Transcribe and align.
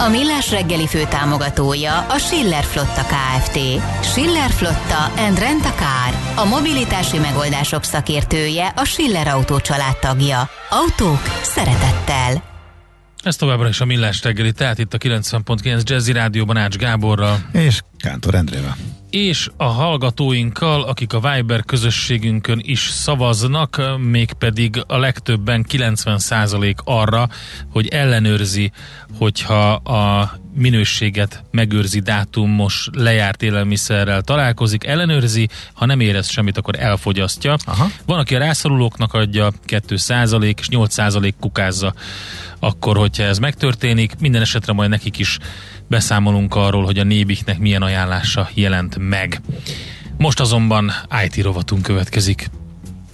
A 0.00 0.08
Millás 0.08 0.50
reggeli 0.50 0.86
fő 0.86 1.04
támogatója 1.08 1.98
a 1.98 2.18
Schiller 2.18 2.64
Flotta 2.64 3.02
KFT. 3.02 3.58
Schiller 4.02 4.50
Flotta 4.50 5.04
and 5.16 5.38
Rent 5.38 5.64
a 5.64 5.72
Car. 5.72 6.44
A 6.44 6.48
mobilitási 6.48 7.18
megoldások 7.18 7.84
szakértője 7.84 8.72
a 8.76 8.84
Schiller 8.84 9.28
Autó 9.28 9.60
családtagja. 9.60 10.48
Autók 10.70 11.22
szeretettel. 11.42 12.42
Ez 13.22 13.36
továbbra 13.36 13.68
is 13.68 13.80
a 13.80 13.84
Millás 13.84 14.22
reggeli, 14.22 14.52
tehát 14.52 14.78
itt 14.78 14.94
a 14.94 14.98
90.9 14.98 15.82
Jazzy 15.82 16.12
Rádióban 16.12 16.56
Ács 16.56 16.76
Gáborral. 16.76 17.38
És 17.52 17.82
Kántor 17.98 18.34
Endrével 18.34 18.76
és 19.10 19.50
a 19.56 19.64
hallgatóinkkal, 19.64 20.82
akik 20.82 21.12
a 21.12 21.20
Viber 21.20 21.64
közösségünkön 21.64 22.60
is 22.62 22.80
szavaznak, 22.80 23.82
mégpedig 23.98 24.84
a 24.86 24.98
legtöbben 24.98 25.64
90% 25.68 26.74
arra, 26.84 27.28
hogy 27.72 27.88
ellenőrzi, 27.88 28.72
hogyha 29.18 29.72
a 29.72 30.32
minőséget 30.54 31.44
megőrzi 31.50 32.00
dátumos 32.00 32.88
lejárt 32.92 33.42
élelmiszerrel 33.42 34.22
találkozik, 34.22 34.84
ellenőrzi, 34.84 35.48
ha 35.72 35.86
nem 35.86 36.00
érez 36.00 36.30
semmit, 36.30 36.58
akkor 36.58 36.74
elfogyasztja. 36.78 37.56
Aha. 37.64 37.90
Van, 38.06 38.18
aki 38.18 38.34
a 38.34 38.38
rászorulóknak 38.38 39.14
adja 39.14 39.52
2% 39.66 40.58
és 40.58 40.68
8% 40.70 41.32
kukázza 41.40 41.94
akkor, 42.58 42.96
hogyha 42.96 43.22
ez 43.22 43.38
megtörténik. 43.38 44.12
Minden 44.18 44.42
esetre 44.42 44.72
majd 44.72 44.90
nekik 44.90 45.18
is 45.18 45.38
beszámolunk 45.88 46.54
arról, 46.54 46.84
hogy 46.84 46.98
a 46.98 47.04
Nébiknek 47.04 47.58
milyen 47.58 47.82
ajánlása 47.82 48.48
jelent 48.54 48.96
meg. 48.98 49.40
Most 50.16 50.40
azonban 50.40 50.92
IT 51.24 51.42
rovatunk 51.42 51.82
következik. 51.82 52.50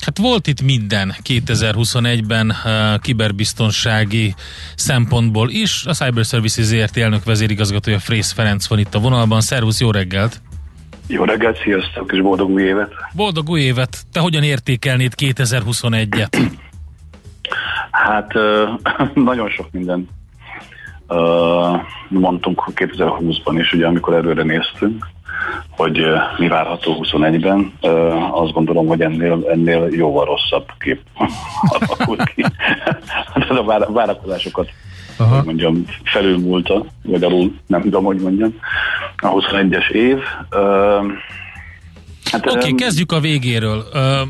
Hát 0.00 0.18
volt 0.18 0.46
itt 0.46 0.62
minden 0.62 1.14
2021-ben 1.24 2.48
uh, 2.64 3.00
kiberbiztonsági 3.00 4.34
szempontból 4.74 5.50
is. 5.50 5.84
A 5.86 5.92
Cyber 5.92 6.24
Services 6.24 6.64
ZRT 6.64 6.96
elnök 6.96 7.24
vezérigazgatója 7.24 7.98
Frész 7.98 8.32
Ferenc 8.32 8.68
van 8.68 8.78
itt 8.78 8.94
a 8.94 8.98
vonalban. 8.98 9.40
Szervusz, 9.40 9.80
jó 9.80 9.90
reggelt! 9.90 10.40
Jó 11.06 11.24
reggelt, 11.24 11.58
sziasztok, 11.62 12.12
és 12.12 12.20
boldog 12.20 12.50
új 12.50 12.62
évet! 12.62 12.92
Boldog 13.12 13.48
új 13.48 13.60
évet! 13.60 13.98
Te 14.12 14.20
hogyan 14.20 14.42
értékelnéd 14.42 15.12
2021-et? 15.16 16.36
Hát 17.90 18.32
nagyon 19.14 19.48
sok 19.48 19.66
minden 19.70 20.08
mondtunk 22.08 22.64
2020-ban 22.74 23.54
is, 23.58 23.72
ugye 23.72 23.86
amikor 23.86 24.14
előre 24.14 24.42
néztünk, 24.42 25.06
hogy 25.70 26.06
mi 26.38 26.48
várható 26.48 26.96
21-ben. 27.02 27.72
Azt 28.32 28.52
gondolom, 28.52 28.86
hogy 28.86 29.00
ennél, 29.00 29.44
ennél 29.50 29.88
jóval 29.90 30.24
rosszabb 30.24 30.68
kép 30.78 31.00
alakult 31.78 32.22
ki. 32.34 32.44
Hát 33.34 33.50
a 33.50 33.92
várakozásokat 33.92 34.70
Aha. 35.18 35.36
hogy 35.36 35.44
mondjam, 35.44 35.84
felülmúlta, 36.04 36.84
vagy 37.02 37.22
alul, 37.22 37.54
nem 37.66 37.80
tudom, 37.82 38.04
hogy 38.04 38.20
mondjam, 38.20 38.54
a 39.16 39.28
21-es 39.28 39.90
év. 39.90 40.18
Hát, 42.30 42.46
Oké, 42.46 42.58
okay, 42.58 42.74
kezdjük 42.74 43.12
a 43.12 43.20
végéről. 43.20 43.78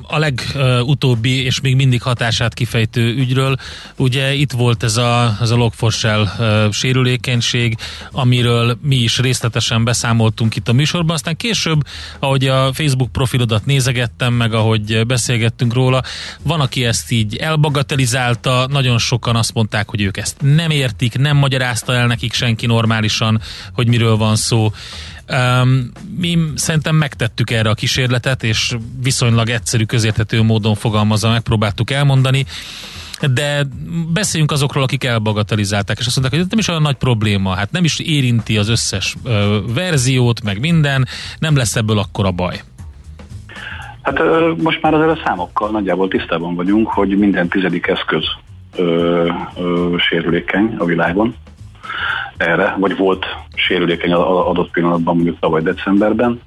A 0.09 0.19
legutóbbi 0.19 1.45
és 1.45 1.61
még 1.61 1.77
mindig 1.77 2.03
hatását 2.03 2.55
kifejtő 2.55 3.15
ügyről. 3.15 3.57
Ugye 3.97 4.35
itt 4.35 4.53
volt 4.53 4.83
ez 4.83 4.97
a, 4.97 5.37
ez 5.41 5.51
a 5.51 5.57
Log4Shell 5.57 6.29
sérülékenység, 6.73 7.77
amiről 8.13 8.79
mi 8.83 8.97
is 8.97 9.19
részletesen 9.19 9.85
beszámoltunk 9.85 10.57
itt 10.57 10.69
a 10.69 10.73
műsorban, 10.73 11.15
aztán 11.15 11.37
később, 11.37 11.81
ahogy 12.19 12.47
a 12.47 12.73
Facebook 12.73 13.13
profilodat 13.13 13.67
nézegettem, 13.67 14.33
meg 14.35 14.55
ahogy 14.55 15.07
beszélgettünk 15.07 15.75
róla, 15.75 16.03
van, 16.43 16.61
aki 16.61 16.85
ezt 16.85 17.11
így 17.11 17.37
elbagatelizálta, 17.37 18.67
nagyon 18.71 18.99
sokan 18.99 19.37
azt 19.37 19.55
mondták, 19.55 19.89
hogy 19.89 20.01
ők 20.01 20.17
ezt 20.17 20.37
nem 20.41 20.71
értik, 20.71 21.19
nem 21.19 21.37
magyarázta 21.37 21.95
el 21.95 22.07
nekik 22.07 22.33
senki 22.33 22.67
normálisan, 22.67 23.41
hogy 23.73 23.87
miről 23.87 24.17
van 24.17 24.37
szó. 24.37 24.73
Mi 26.17 26.39
szerintem 26.55 26.97
megtettük 26.97 27.51
erre 27.51 27.71
a 27.71 27.75
kísérletet, 27.75 28.43
és 28.43 28.77
viszonylag 29.03 29.49
egyszerű, 29.49 29.85
közérthető 29.85 30.43
módon 30.43 30.75
fogalmazva 30.75 31.31
megpróbáltuk 31.31 31.91
elmondani. 31.91 32.45
De 33.35 33.67
beszéljünk 34.13 34.53
azokról, 34.53 34.83
akik 34.83 35.05
elbagatelizálták, 35.05 35.99
és 35.99 36.07
azt 36.07 36.17
mondták, 36.17 36.39
hogy 36.39 36.45
ez 36.45 36.51
nem 36.51 36.59
is 36.59 36.69
olyan 36.69 36.83
nagy 36.83 36.97
probléma, 36.97 37.55
hát 37.55 37.71
nem 37.71 37.85
is 37.85 37.99
érinti 37.99 38.59
az 38.59 38.69
összes 38.69 39.17
ö, 39.25 39.59
verziót, 39.75 40.43
meg 40.43 40.61
minden, 40.61 41.07
nem 41.39 41.57
lesz 41.57 41.77
ebből 41.77 41.99
akkor 41.99 42.27
a 42.27 42.31
baj. 42.31 42.61
Hát 44.03 44.19
ö, 44.19 44.53
most 44.63 44.83
már 44.83 44.95
azért 44.95 45.19
a 45.19 45.23
számokkal 45.25 45.71
nagyjából 45.71 46.09
tisztában 46.09 46.55
vagyunk, 46.55 46.89
hogy 46.89 47.19
minden 47.19 47.49
tizedik 47.49 47.87
eszköz 47.87 48.25
ö, 48.77 49.29
ö, 49.57 49.95
sérülékeny 49.99 50.75
a 50.79 50.85
világon 50.85 51.35
erre, 52.37 52.77
vagy 52.79 52.97
volt 52.97 53.27
sérülékeny 53.55 54.13
adott 54.13 54.71
pillanatban, 54.71 55.15
mondjuk 55.15 55.39
tavaly 55.41 55.63
decemberben 55.63 56.41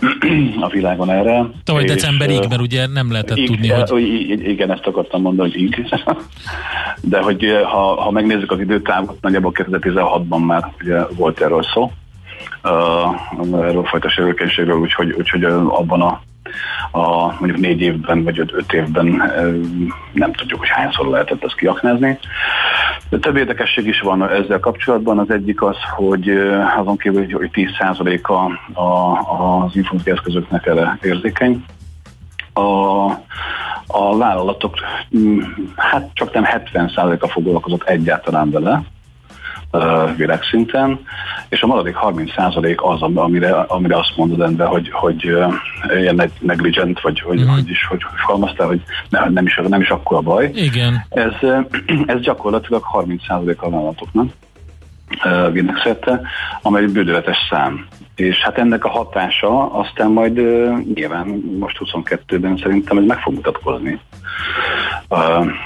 a 0.60 0.68
világon 0.68 1.10
erre. 1.10 1.46
Tavaly 1.64 1.82
és, 1.82 1.90
decemberig, 1.90 2.48
mert 2.48 2.60
ugye 2.60 2.86
nem 2.86 3.12
lehetett 3.12 3.36
ig, 3.36 3.46
tudni, 3.46 3.68
hogy... 3.68 4.48
Igen, 4.48 4.72
ezt 4.72 4.86
akartam 4.86 5.20
mondani, 5.22 5.50
hogy 5.50 5.60
ig. 5.60 5.86
De 7.00 7.22
hogy 7.22 7.46
ha, 7.64 8.02
ha 8.02 8.10
megnézzük 8.10 8.50
az 8.50 8.60
időtávot, 8.60 9.20
nagyjából 9.20 9.52
2016-ban 9.54 10.46
már 10.46 10.72
ugye 10.80 11.06
volt 11.16 11.40
erről 11.40 11.62
szó, 11.62 11.92
uh, 12.62 13.66
erről 13.66 13.82
a 13.82 13.86
fajta 13.86 14.08
sérülékenységről, 14.08 14.78
úgyhogy, 14.78 15.12
úgyhogy 15.18 15.44
abban 15.44 16.02
a 16.02 16.20
a 16.90 17.26
mondjuk 17.26 17.58
négy 17.58 17.80
évben 17.80 18.24
vagy 18.24 18.38
öt, 18.38 18.52
öt 18.52 18.72
évben 18.72 19.06
nem 20.12 20.32
tudjuk, 20.32 20.58
hogy 20.58 20.68
hányszor 20.68 21.06
lehetett 21.06 21.44
ezt 21.44 21.56
kiaknázni. 21.56 22.18
De 23.08 23.18
több 23.18 23.36
érdekesség 23.36 23.86
is 23.86 24.00
van 24.00 24.30
ezzel 24.30 24.60
kapcsolatban. 24.60 25.18
Az 25.18 25.30
egyik 25.30 25.62
az, 25.62 25.76
hogy 25.96 26.30
azon 26.78 26.96
kívül, 26.96 27.26
hogy 27.32 27.50
10%-a 27.52 28.32
a, 28.80 29.18
az 29.64 29.76
informatikai 29.76 30.12
eszközöknek 30.12 30.66
erre 30.66 30.98
érzékeny. 31.02 31.64
A, 32.52 32.60
a 33.86 34.16
vállalatok 34.16 34.74
hát 35.76 36.10
csak 36.12 36.32
nem 36.32 36.44
70%-a 36.72 37.28
foglalkozott 37.28 37.82
egyáltalán 37.82 38.50
vele, 38.50 38.82
világszinten, 40.16 41.00
és 41.48 41.62
a 41.62 41.66
maradék 41.66 41.96
30% 42.02 42.76
az, 42.76 43.02
amire, 43.02 43.50
amire 43.50 43.96
azt 43.98 44.16
mondod 44.16 44.40
ember, 44.40 44.66
hogy, 44.66 44.90
hogy 44.90 45.24
ilyen 45.98 46.30
negligent, 46.40 47.00
vagy 47.00 47.20
hogy, 47.20 47.40
mm. 47.40 47.46
hogy 47.46 47.68
is, 47.68 47.86
hogy 47.86 48.00
fogalmaztál, 48.16 48.66
hogy 48.66 48.82
ne, 49.08 49.28
nem, 49.28 49.46
is, 49.46 49.60
nem 49.68 49.80
is 49.80 49.88
akkor 49.88 50.16
a 50.16 50.20
baj. 50.20 50.50
Igen. 50.54 51.04
Ez, 51.08 51.32
ez 52.06 52.20
gyakorlatilag 52.20 52.82
30% 52.92 53.56
a 53.56 53.70
vállalatoknak 53.70 54.32
világszerte, 55.52 56.20
amely 56.62 56.86
bődöletes 56.86 57.36
szám. 57.50 57.86
És 58.16 58.36
hát 58.36 58.58
ennek 58.58 58.84
a 58.84 58.90
hatása 58.90 59.72
aztán 59.72 60.10
majd 60.10 60.38
uh, 60.38 60.78
nyilván 60.94 61.26
most 61.58 61.78
22-ben 61.84 62.56
szerintem 62.62 62.98
ez 62.98 63.04
meg 63.04 63.18
fog 63.18 63.34
mutatkozni. 63.34 64.00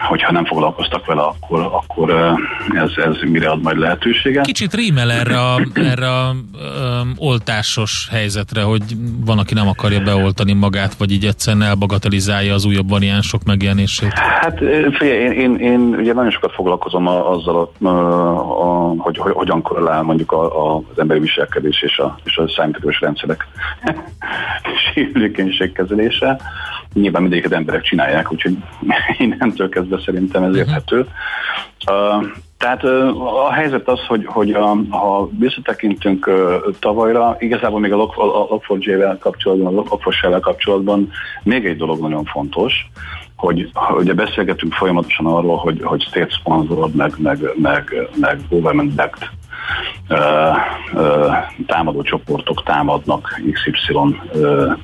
hogyha 0.08 0.32
nem 0.32 0.44
foglalkoztak 0.44 1.06
vele, 1.06 1.22
akkor, 1.22 1.60
akkor 1.60 2.10
ez, 2.74 2.90
ez 2.96 3.30
mire 3.30 3.48
ad 3.50 3.62
majd 3.62 3.78
lehetőséget. 3.78 4.44
Kicsit 4.44 4.74
rímel 4.74 5.12
erre 5.12 5.40
a, 5.40 5.60
erre 5.74 6.08
a 6.08 6.30
um, 6.30 7.12
oltásos 7.16 8.08
helyzetre, 8.10 8.62
hogy 8.62 8.82
van, 9.24 9.38
aki 9.38 9.54
nem 9.54 9.68
akarja 9.68 10.00
beoltani 10.00 10.52
magát, 10.52 10.94
vagy 10.94 11.12
így 11.12 11.24
egyszerűen 11.24 11.62
elbagatelizálja 11.62 12.54
az 12.54 12.64
újabb 12.64 12.88
variánsok 12.88 13.44
megjelenését. 13.44 14.12
Hát 14.12 14.58
figyelj, 14.92 15.18
én, 15.18 15.32
én, 15.32 15.56
én 15.56 15.80
ugye 15.80 16.12
nagyon 16.12 16.30
sokat 16.30 16.52
foglalkozom 16.52 17.06
a, 17.06 17.30
azzal, 17.30 17.72
a, 17.82 17.88
a, 17.88 18.94
hogy, 18.98 19.18
hogy 19.18 19.32
hogyan 19.32 19.62
korrelál 19.62 20.02
mondjuk 20.02 20.32
a, 20.32 20.74
a, 20.74 20.76
az 20.76 20.98
emberi 20.98 21.20
viselkedés 21.20 21.82
és 21.82 21.98
a, 21.98 22.18
és 22.24 22.36
a 22.36 22.39
számítógépes 22.48 23.00
rendszerek 23.00 23.46
sérülékenység 24.94 25.72
kezelése. 25.72 26.40
Nyilván 26.92 27.22
mindegyiket 27.22 27.52
emberek 27.52 27.82
csinálják, 27.82 28.32
úgyhogy 28.32 28.56
innentől 29.18 29.68
kezdve 29.68 30.00
szerintem 30.04 30.42
ez 30.42 30.56
érthető. 30.56 31.06
Uh, 31.90 32.26
tehát 32.60 32.84
a 32.84 33.52
helyzet 33.52 33.88
az, 33.88 34.06
hogy, 34.06 34.26
hogy 34.26 34.50
a, 34.50 34.76
ha 34.88 35.28
visszatekintünk 35.38 36.30
tavalyra, 36.78 37.36
igazából 37.38 37.80
még 37.80 37.92
a 37.92 37.96
Log4j-vel 37.96 39.16
kapcsolatban, 39.18 39.78
a 39.78 39.82
Log4shell 39.82 40.40
kapcsolatban 40.40 41.10
még 41.42 41.66
egy 41.66 41.76
dolog 41.76 42.00
nagyon 42.00 42.24
fontos, 42.24 42.90
hogy 43.36 43.70
ugye 43.90 44.14
beszélgetünk 44.14 44.72
folyamatosan 44.72 45.26
arról, 45.26 45.56
hogy, 45.56 45.80
hogy 45.82 46.02
state 46.02 46.34
sponsored, 46.40 46.94
meg, 46.94 47.12
meg, 47.18 47.38
meg, 47.56 48.08
meg 48.16 48.40
government 48.48 48.94
backed 48.94 49.30
uh, 50.08 50.56
uh, 50.92 51.36
támadó 51.66 52.02
csoportok 52.02 52.62
támadnak 52.62 53.40
XY 53.52 53.92
uh, 53.92 54.76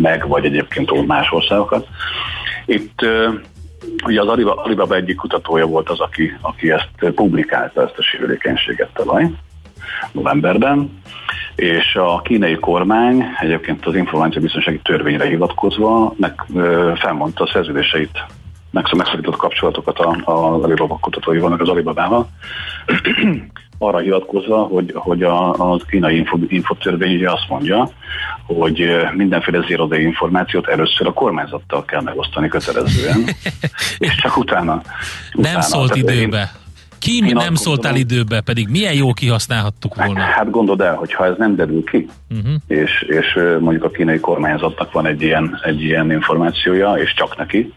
meg, 0.00 0.28
vagy 0.28 0.44
egyébként 0.44 1.06
más 1.06 1.32
országokat. 1.32 1.86
Itt 2.66 3.02
uh, 3.02 3.34
ugye 4.04 4.20
az 4.20 4.28
Alibaba, 4.28 4.94
egyik 4.94 5.16
kutatója 5.16 5.66
volt 5.66 5.88
az, 5.88 6.00
aki, 6.00 6.36
aki 6.40 6.70
ezt 6.70 7.12
publikálta, 7.14 7.82
ezt 7.82 7.98
a 7.98 8.02
sérülékenységet 8.02 8.90
talaj 8.94 9.30
novemberben, 10.12 11.00
és 11.54 11.94
a 11.94 12.20
kínai 12.20 12.54
kormány 12.54 13.24
egyébként 13.40 13.86
az 13.86 13.94
információbiztonsági 13.94 14.80
törvényre 14.82 15.24
hivatkozva 15.24 16.14
meg 16.16 16.44
felmondta 16.94 17.44
a 17.44 17.50
szerződéseit, 17.52 18.24
megszakított 18.70 19.36
kapcsolatokat 19.36 19.98
a 19.98 20.62
Alibaba 20.62 20.98
kutatóival, 21.00 21.50
meg 21.50 21.60
az 21.60 21.68
Alibabával, 21.68 22.28
arra 23.82 23.98
hivatkozva, 23.98 24.62
hogy, 24.62 24.92
hogy 24.94 25.22
a, 25.22 25.72
a 25.72 25.76
kínai 25.88 26.16
info, 26.16 26.38
infotörvény 26.48 27.26
azt 27.26 27.48
mondja, 27.48 27.90
hogy 28.46 28.86
mindenféle 29.12 29.64
zero 29.68 29.94
információt 29.94 30.68
először 30.68 31.06
a 31.06 31.12
kormányzattal 31.12 31.84
kell 31.84 32.00
megosztani 32.00 32.48
kötelezően, 32.48 33.24
és 33.98 34.14
csak 34.14 34.36
utána. 34.36 34.82
utána 35.34 35.52
nem 35.52 35.60
szólt 35.60 35.96
időbe. 35.96 36.38
Én, 36.38 36.59
ki 37.00 37.16
Én 37.26 37.34
nem 37.34 37.54
szóltál 37.54 37.92
gondolom, 37.92 38.18
időbe, 38.18 38.40
pedig 38.40 38.68
milyen 38.68 38.94
jó 38.94 39.12
kihasználhattuk 39.12 39.94
volna? 39.94 40.20
Hát 40.20 40.50
gondold 40.50 40.80
el, 40.80 40.94
hogy 40.94 41.12
ha 41.12 41.24
ez 41.24 41.34
nem 41.38 41.56
derül 41.56 41.84
ki, 41.84 42.08
uh-huh. 42.30 42.54
és, 42.66 43.06
és 43.08 43.38
mondjuk 43.60 43.84
a 43.84 43.90
kínai 43.90 44.20
kormányzatnak 44.20 44.92
van 44.92 45.06
egy 45.06 45.22
ilyen, 45.22 45.60
egy 45.62 45.82
ilyen 45.82 46.12
információja, 46.12 46.92
és 46.92 47.14
csak 47.14 47.36
neki, 47.36 47.72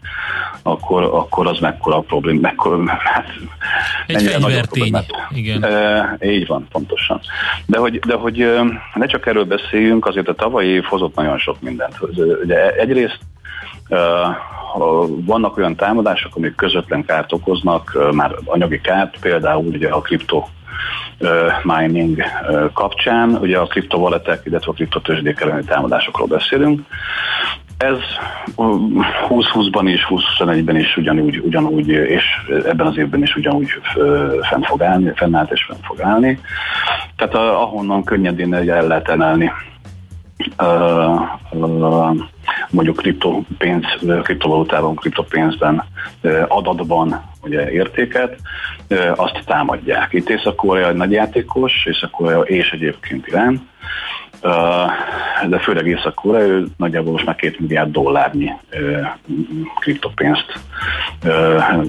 akkor, 0.62 1.02
akkor 1.02 1.46
az 1.46 1.58
mekkora 1.58 1.98
problém, 1.98 2.36
mekkora, 2.36 2.82
hát 3.14 3.26
egy 4.06 4.22
fegyvertény, 4.22 4.96
igen. 5.34 5.64
E, 5.64 6.18
így 6.20 6.46
van, 6.46 6.66
pontosan. 6.70 7.20
De 7.66 7.78
hogy, 7.78 7.98
de 7.98 8.14
hogy 8.14 8.46
ne 8.94 9.06
csak 9.06 9.26
erről 9.26 9.44
beszéljünk, 9.44 10.06
azért 10.06 10.28
a 10.28 10.34
tavalyi 10.34 10.68
év 10.68 10.82
hozott 10.82 11.14
nagyon 11.14 11.38
sok 11.38 11.60
mindent. 11.60 11.96
Ugye 12.42 12.70
egyrészt 12.70 13.18
vannak 15.24 15.56
olyan 15.56 15.76
támadások, 15.76 16.36
amik 16.36 16.54
közvetlen 16.54 17.04
kárt 17.04 17.32
okoznak, 17.32 17.98
már 18.12 18.34
anyagi 18.44 18.80
kárt, 18.80 19.16
például 19.20 19.66
ugye 19.66 19.88
a 19.88 20.00
kripto 20.00 20.44
mining 21.62 22.22
kapcsán, 22.72 23.38
ugye 23.40 23.58
a 23.58 23.66
kriptovaletek, 23.66 24.40
illetve 24.44 24.70
a 24.70 24.74
kriptotőzsdék 24.74 25.40
elleni 25.40 25.64
támadásokról 25.64 26.26
beszélünk. 26.26 26.80
Ez 27.76 27.96
2020-ban 28.56 29.82
is, 29.84 30.06
2021-ben 30.08 30.76
is 30.76 30.96
ugyanúgy, 30.96 31.38
ugyanúgy, 31.38 31.88
és 31.88 32.24
ebben 32.48 32.86
az 32.86 32.98
évben 32.98 33.22
is 33.22 33.36
ugyanúgy 33.36 33.68
fenn 34.42 34.62
fog 34.62 34.82
állni, 34.82 35.12
fennállt 35.14 35.52
és 35.52 35.64
fenn 35.64 35.82
fog 35.82 36.00
állni. 36.00 36.40
Tehát 37.16 37.34
ahonnan 37.34 38.04
könnyedén 38.04 38.54
el 38.54 38.86
lehet 38.86 39.08
emelni 39.08 39.52
mondjuk 42.70 42.96
kriptopénz, 42.96 43.84
kriptovalutában, 44.22 44.94
kriptopénzben, 44.94 45.84
adatban 46.48 47.22
ugye 47.42 47.70
értéket, 47.70 48.36
azt 49.16 49.42
támadják. 49.46 50.12
Itt 50.12 50.28
Észak-Korea 50.28 50.88
egy 50.88 50.96
nagy 50.96 51.12
játékos, 51.12 51.72
Észak-Korea 51.84 52.40
és 52.40 52.70
egyébként 52.70 53.26
Irán, 53.26 53.68
de 55.48 55.58
főleg 55.58 55.86
Észak-Korea, 55.86 56.46
ő 56.46 56.66
nagyjából 56.76 57.12
most 57.12 57.24
már 57.24 57.34
két 57.34 57.60
milliárd 57.60 57.90
dollárnyi 57.90 58.50
kriptopénzt 59.80 60.60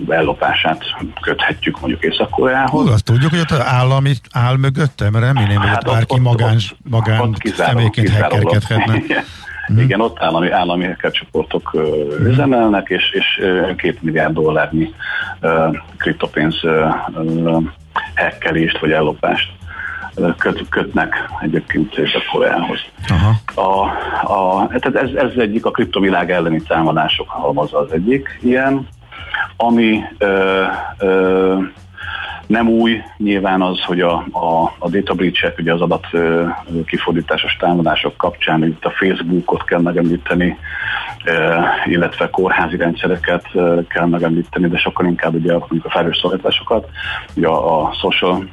ellopását 0.08 0.84
köthetjük 1.22 1.80
mondjuk 1.80 2.04
Észak-Koreához. 2.04 2.90
Azt 2.90 3.04
tudjuk, 3.04 3.32
hogy 3.32 3.40
ott 3.40 3.52
az 3.52 3.66
állami 3.66 4.14
áll 4.32 4.58
mögötte, 4.58 5.10
mert 5.10 5.26
remélem, 5.26 5.58
hogy 5.58 5.68
hát 5.68 5.88
ott 5.88 5.94
bárki 5.94 6.14
ott, 6.14 6.22
magán, 6.22 6.58
magán 6.90 7.22
ott 7.22 7.42
személyként 7.56 8.10
hackerkedhetne. 8.10 9.24
Mm. 9.74 9.78
Igen, 9.78 10.02
ott 10.02 10.22
állami, 10.22 10.52
állami 10.52 10.96
csoportok 11.12 11.74
uh, 11.74 11.84
üzemelnek, 12.20 12.90
és, 12.90 13.12
és 13.12 13.42
két 13.78 14.02
milliárd 14.02 14.34
dollárnyi 14.34 14.94
uh, 15.42 15.76
kriptopénz 15.98 16.64
uh, 16.64 17.64
hekkelést 18.14 18.80
vagy 18.80 18.92
ellopást 18.92 19.50
köt, 20.38 20.70
kötnek 20.70 21.30
egyébként 21.42 21.98
Észak-Koreához. 21.98 22.80
A, 23.56 23.82
a, 24.34 24.68
tehát 24.68 24.96
ez, 24.96 25.10
ez 25.16 25.38
egyik 25.38 25.66
a 25.66 25.72
kriptovilág 25.72 26.32
elleni 26.32 26.62
támadások 26.62 27.30
halmaza 27.30 27.78
az 27.78 27.92
egyik 27.92 28.40
ilyen, 28.42 28.88
ami 29.58 30.02
ö, 30.18 30.64
ö, 30.98 31.58
nem 32.48 32.68
új, 32.68 33.02
nyilván 33.18 33.62
az, 33.62 33.84
hogy 33.84 34.02
a, 34.02 34.14
a, 34.32 34.74
a 34.80 34.90
data 34.90 35.14
breach 35.14 35.54
ugye 35.58 35.74
az 35.74 35.82
adat 35.82 36.08
kifordításos 36.86 37.56
támadások 37.56 38.18
kapcsán 38.18 38.64
itt 38.64 38.86
a 38.86 38.90
Facebookot 38.90 39.64
kell 39.64 39.82
megemlíteni, 39.82 40.58
illetve 41.86 42.30
kórházi 42.30 42.78
rendszereket 42.78 43.46
kell 43.88 44.06
megemlíteni, 44.06 44.68
de 44.68 44.78
sokkal 44.78 45.06
inkább 45.06 45.34
ugye 45.34 45.54
a, 45.54 45.68
a 45.84 45.90
felhős 45.90 46.18
szolgáltatásokat, 46.18 46.90
ugye 47.36 47.48
a, 47.48 47.88
a 47.88 47.94
social 47.94 48.48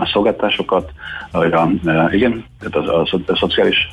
a 0.00 0.06
szolgáltásokat, 0.12 0.90
vagy 1.32 1.52
a, 1.52 1.70
igen, 2.10 2.44
tehát 2.58 2.88
az, 2.88 2.88
a, 2.88 3.16
a, 3.16 3.32
a 3.32 3.36
szociális, 3.36 3.88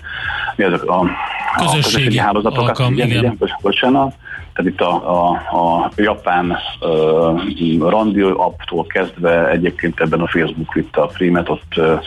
mi 0.56 0.63
azok 0.63 0.84
a, 0.84 1.00
a 1.00 1.08
közösségi 1.57 2.18
hálózatokat, 2.18 2.68
alkalm, 2.68 2.94
igen, 2.94 3.07
igen. 3.07 3.24
igen, 3.24 3.38
bocsánat, 3.62 4.13
tehát 4.54 4.71
itt 4.71 4.81
a, 4.81 4.94
a, 5.12 5.30
a 5.31 5.92
japán 5.95 6.57
uh, 6.80 7.89
randi 7.89 8.21
apptól 8.21 8.86
kezdve 8.86 9.50
egyébként 9.50 10.00
ebben 10.00 10.21
a 10.21 10.27
Facebook 10.27 10.74
vitte 10.74 11.01
a 11.01 11.06
prímet, 11.06 11.50
ott 11.50 11.74
uh, 11.77 12.01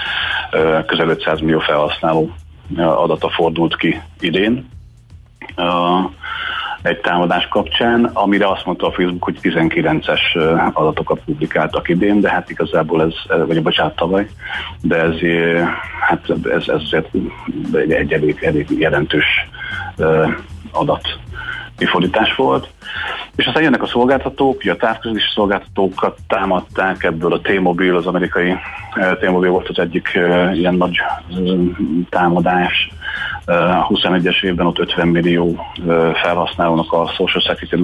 közel 0.86 1.08
500 1.08 1.40
millió 1.40 1.58
felhasználó 1.58 2.30
adata 2.76 3.28
fordult 3.28 3.76
ki 3.76 4.00
idén. 4.20 4.68
Uh, 5.56 6.10
egy 6.82 7.00
támadás 7.00 7.48
kapcsán, 7.48 8.04
amire 8.04 8.48
azt 8.48 8.64
mondta 8.64 8.86
a 8.86 8.90
Facebook, 8.90 9.24
hogy 9.24 9.38
19-es 9.42 10.20
adatokat 10.72 11.20
publikáltak 11.24 11.88
idén, 11.88 12.20
de 12.20 12.30
hát 12.30 12.50
igazából 12.50 13.02
ez, 13.02 13.46
vagy 13.46 13.62
bocsánat, 13.62 13.96
tavaly, 13.96 14.26
de 14.82 14.96
ez, 14.96 15.14
hát 16.00 16.30
ez, 16.44 16.68
ez 16.68 17.02
egy 17.88 18.12
elég, 18.12 18.38
elég 18.42 18.66
jelentős 18.78 19.26
adat 20.72 21.18
kifordítás 21.80 22.34
volt. 22.34 22.68
És 23.36 23.46
aztán 23.46 23.62
jönnek 23.62 23.82
a 23.82 23.86
szolgáltatók, 23.86 24.58
ugye 24.58 24.72
a 24.72 24.76
távközlési 24.76 25.28
szolgáltatókat 25.34 26.18
támadták, 26.28 27.04
ebből 27.04 27.32
a 27.32 27.40
T-Mobile, 27.40 27.96
az 27.96 28.06
amerikai 28.06 28.54
T-Mobile 29.20 29.50
volt 29.50 29.68
az 29.68 29.78
egyik 29.78 30.08
ilyen 30.52 30.74
nagy 30.74 30.96
támadás, 32.08 32.90
a 33.44 33.86
21-es 33.86 34.42
évben 34.42 34.66
ott 34.66 34.78
50 34.78 35.08
millió 35.08 35.66
felhasználónak 36.22 36.92
a 36.92 37.06
Social 37.06 37.42
Security 37.42 37.80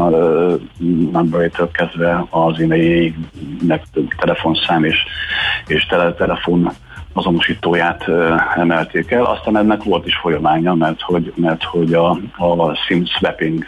number 1.12 1.50
kezdve 1.72 2.26
az 2.30 2.60
e-mailjéig, 2.60 3.14
telefonszám 4.16 4.84
és, 4.84 4.96
és 5.66 5.86
tele, 5.86 6.12
telefon 6.12 6.72
azonosítóját 7.12 8.04
emelték 8.56 9.10
el. 9.10 9.24
Aztán 9.24 9.56
ennek 9.56 9.82
volt 9.82 10.06
is 10.06 10.16
folyamánya, 10.16 10.74
mert 10.74 11.00
hogy, 11.00 11.32
mert 11.36 11.62
hogy 11.62 11.94
a, 11.94 12.10
a 12.36 12.74
SIM 12.74 13.04
swapping 13.06 13.66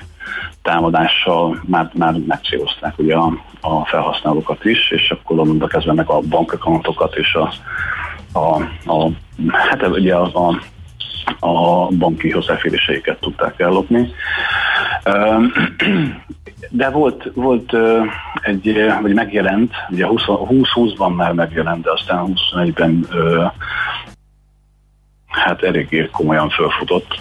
támadással 0.63 1.63
már, 1.67 1.91
már 1.95 2.15
megcélozták 2.27 2.99
ugye 2.99 3.15
a, 3.15 3.33
a 3.61 3.87
felhasználókat 3.87 4.65
is, 4.65 4.91
és 4.91 5.11
akkor 5.11 5.39
onnan 5.39 5.69
kezdve 5.69 5.93
meg 5.93 6.09
a 6.09 6.21
bankakontokat 6.21 7.17
és 7.17 7.35
a, 7.35 7.53
a, 8.39 8.63
a 8.93 9.11
hát 9.53 9.87
ugye 9.87 10.15
a, 10.15 10.49
a 10.49 10.61
a 11.41 11.87
banki 11.87 12.31
hozzáféréseiket 12.31 13.21
tudták 13.21 13.61
ellopni. 13.61 14.11
de 16.71 16.91
volt, 16.91 17.31
volt 17.35 17.77
egy, 18.41 18.93
vagy 19.03 19.15
megjelent, 19.15 19.73
ugye 19.91 20.07
20-20-ban 20.09 21.15
már 21.15 21.33
megjelent, 21.33 21.83
de 21.83 21.93
aztán 21.93 22.33
21-ben 22.35 23.07
hát 25.27 25.63
eléggé 25.63 26.09
komolyan 26.13 26.49
fölfutott 26.49 27.15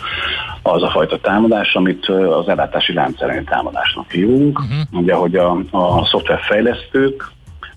az 0.67 0.83
a 0.83 0.89
fajta 0.89 1.19
támadás, 1.19 1.75
amit 1.75 2.05
az 2.09 2.47
ellátási 2.47 2.93
láncszerűen 2.93 3.45
támadásnak 3.45 4.11
hívunk. 4.11 4.59
Uh-huh. 4.59 5.01
Ugye, 5.01 5.13
hogy 5.13 5.35
a, 5.35 5.57
a 5.71 6.05
szoftverfejlesztők, 6.05 7.31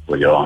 vagy 0.06 0.23
a, 0.23 0.38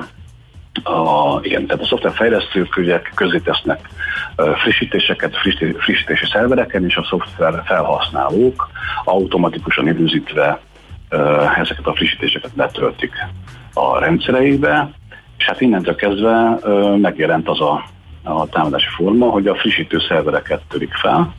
a, 0.83 1.39
igen, 1.41 1.65
tehát 1.65 1.83
a 1.83 1.85
szoftverfejlesztők 1.85 2.77
ugye 2.77 3.01
közé 3.15 3.37
tesznek 3.37 3.89
frissítéseket 4.35 5.35
frissítési 5.77 6.25
szervereken, 6.31 6.85
és 6.85 6.95
a 6.95 7.07
szoftver 7.09 7.61
felhasználók 7.65 8.69
automatikusan 9.03 9.87
időzítve 9.87 10.59
ezeket 11.55 11.85
a 11.85 11.95
frissítéseket 11.95 12.51
letöltik 12.55 13.13
a 13.73 13.99
rendszereikbe, 13.99 14.91
és 15.37 15.45
hát 15.45 15.61
innentől 15.61 15.95
kezdve 15.95 16.59
megjelent 17.01 17.49
az 17.49 17.61
a, 17.61 17.83
a 18.23 18.47
támadási 18.47 18.89
forma, 18.95 19.29
hogy 19.29 19.47
a 19.47 19.55
frissítő 19.55 19.99
szervereket 20.07 20.61
törik 20.69 20.93
fel, 20.93 21.33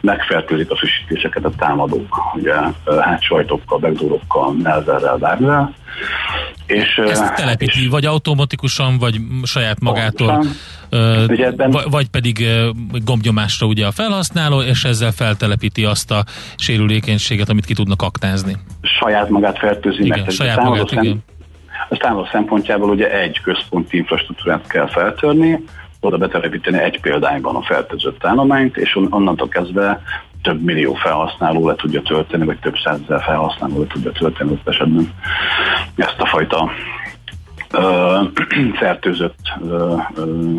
megfertőzik 0.00 0.70
a 0.70 0.76
frissítéseket 0.76 1.44
a 1.44 1.50
támadók, 1.58 2.16
ugye 2.34 2.54
hátsajtokkal, 3.00 3.78
backdoorokkal, 3.78 4.52
melverrel, 4.52 5.16
bármivel. 5.16 5.74
És, 6.66 7.00
Ezt 7.06 7.34
telepíti, 7.34 7.82
és, 7.82 7.88
vagy 7.88 8.04
automatikusan, 8.04 8.98
vagy 8.98 9.16
saját 9.42 9.80
magától, 9.80 10.44
ugye 11.28 11.46
ebben, 11.46 11.76
vagy 11.90 12.08
pedig 12.08 12.46
gombnyomásra 13.04 13.66
ugye 13.66 13.86
a 13.86 13.90
felhasználó, 13.90 14.62
és 14.62 14.84
ezzel 14.84 15.12
feltelepíti 15.12 15.84
azt 15.84 16.10
a 16.10 16.24
sérülékenységet, 16.56 17.48
amit 17.48 17.64
ki 17.64 17.74
tudnak 17.74 18.02
aktázni. 18.02 18.56
Saját 18.82 19.28
magát 19.28 19.58
fertőzi 19.58 20.04
igen, 20.04 20.20
meg. 20.20 20.30
Saját 20.30 20.62
magát, 20.62 20.88
szem, 20.88 21.02
igen. 21.02 21.24
A 21.88 21.96
támadó 21.96 22.28
szempontjából 22.32 22.90
ugye 22.90 23.20
egy 23.20 23.40
központi 23.40 23.96
infrastruktúrát 23.96 24.66
kell 24.66 24.88
feltörni, 24.88 25.64
oda 26.04 26.16
betelepíteni 26.16 26.78
egy 26.78 27.00
példányban 27.00 27.56
a 27.56 27.62
fertőzött 27.62 28.24
állományt, 28.24 28.76
és 28.76 28.96
onnantól 29.10 29.48
kezdve 29.48 30.02
több 30.42 30.62
millió 30.62 30.94
felhasználó 30.94 31.68
le 31.68 31.74
tudja 31.74 32.02
tölteni, 32.02 32.44
vagy 32.44 32.58
több 32.58 32.74
százezer 32.84 33.22
felhasználó 33.22 33.80
le 33.80 33.86
tudja 33.86 34.12
tölteni 34.12 34.50
ott 34.50 34.68
esetben 34.68 35.12
ezt 35.96 36.20
a 36.20 36.26
fajta 36.26 36.70
ö, 37.70 38.20
fertőzött, 38.80 39.52
ö, 39.68 39.94
ö, 40.14 40.52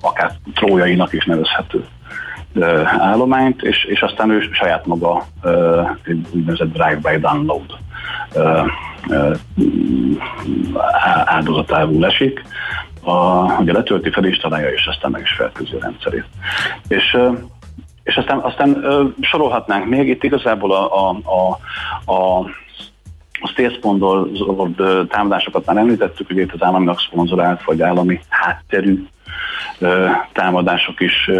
akár 0.00 0.32
trójainak 0.54 1.12
is 1.12 1.24
nevezhető 1.24 1.84
ö, 2.54 2.82
állományt, 2.84 3.62
és, 3.62 3.84
és 3.84 4.00
aztán 4.02 4.30
ő 4.30 4.48
saját 4.52 4.86
maga 4.86 5.26
ö, 5.42 5.82
egy 6.04 6.26
úgynevezett 6.30 6.72
drive-by 6.72 7.18
download 7.18 7.76
ö, 8.34 8.60
esik, 12.00 12.42
a, 13.06 13.44
ugye 13.60 13.72
letölti 13.72 14.10
fel 14.10 14.30
találja, 14.40 14.68
és 14.68 14.86
aztán 14.86 15.10
meg 15.10 15.22
is 15.22 15.32
fertőzi 15.32 15.74
a 15.74 15.80
rendszerét. 15.80 16.24
És, 16.88 17.16
és 18.02 18.16
aztán, 18.16 18.38
aztán 18.38 18.84
sorolhatnánk 19.20 19.86
még, 19.88 20.08
itt 20.08 20.24
igazából 20.24 20.72
a, 20.72 21.08
a, 21.08 21.16
a, 21.24 21.58
a 22.12 22.46
a 23.40 23.48
stészpondolt 23.48 25.08
támadásokat 25.08 25.66
már 25.66 25.76
említettük, 25.76 26.26
hogy 26.26 26.36
itt 26.36 26.52
az 26.52 26.62
államinak 26.62 27.00
szponzorált, 27.00 27.64
vagy 27.64 27.82
állami 27.82 28.20
hátterű 28.28 29.06
támadások 30.32 31.00
is 31.00 31.30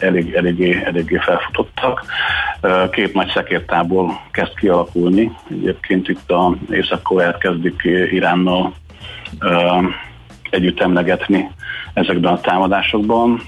elég, 0.00 0.34
eléggé, 0.34 0.82
eléggé 0.84 1.16
felfutottak. 1.16 2.04
Két 2.90 3.14
nagy 3.14 3.30
szekértából 3.34 4.20
kezd 4.30 4.54
kialakulni. 4.54 5.32
Egyébként 5.50 6.08
itt 6.08 6.30
a 6.30 6.54
Észak-Koreát 6.70 7.38
kezdik 7.38 7.82
Iránnal 8.10 8.74
együtt 10.50 10.80
emlegetni 10.80 11.50
ezekben 11.94 12.32
a 12.32 12.40
támadásokban. 12.40 13.42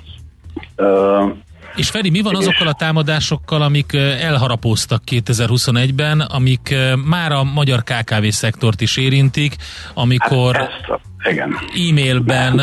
És 1.76 1.90
Feri, 1.90 2.10
mi 2.10 2.22
van 2.22 2.36
azokkal 2.36 2.66
a 2.66 2.72
támadásokkal, 2.72 3.62
amik 3.62 3.92
elharapóztak 4.20 5.02
2021-ben, 5.10 6.20
amik 6.20 6.74
már 7.04 7.32
a 7.32 7.44
magyar 7.44 7.82
KKV 7.82 8.28
szektort 8.28 8.80
is 8.80 8.96
érintik, 8.96 9.56
amikor 9.94 10.56
hát 10.56 10.68
ezt, 10.68 11.00
igen. 11.30 11.56
e-mailben, 11.88 12.62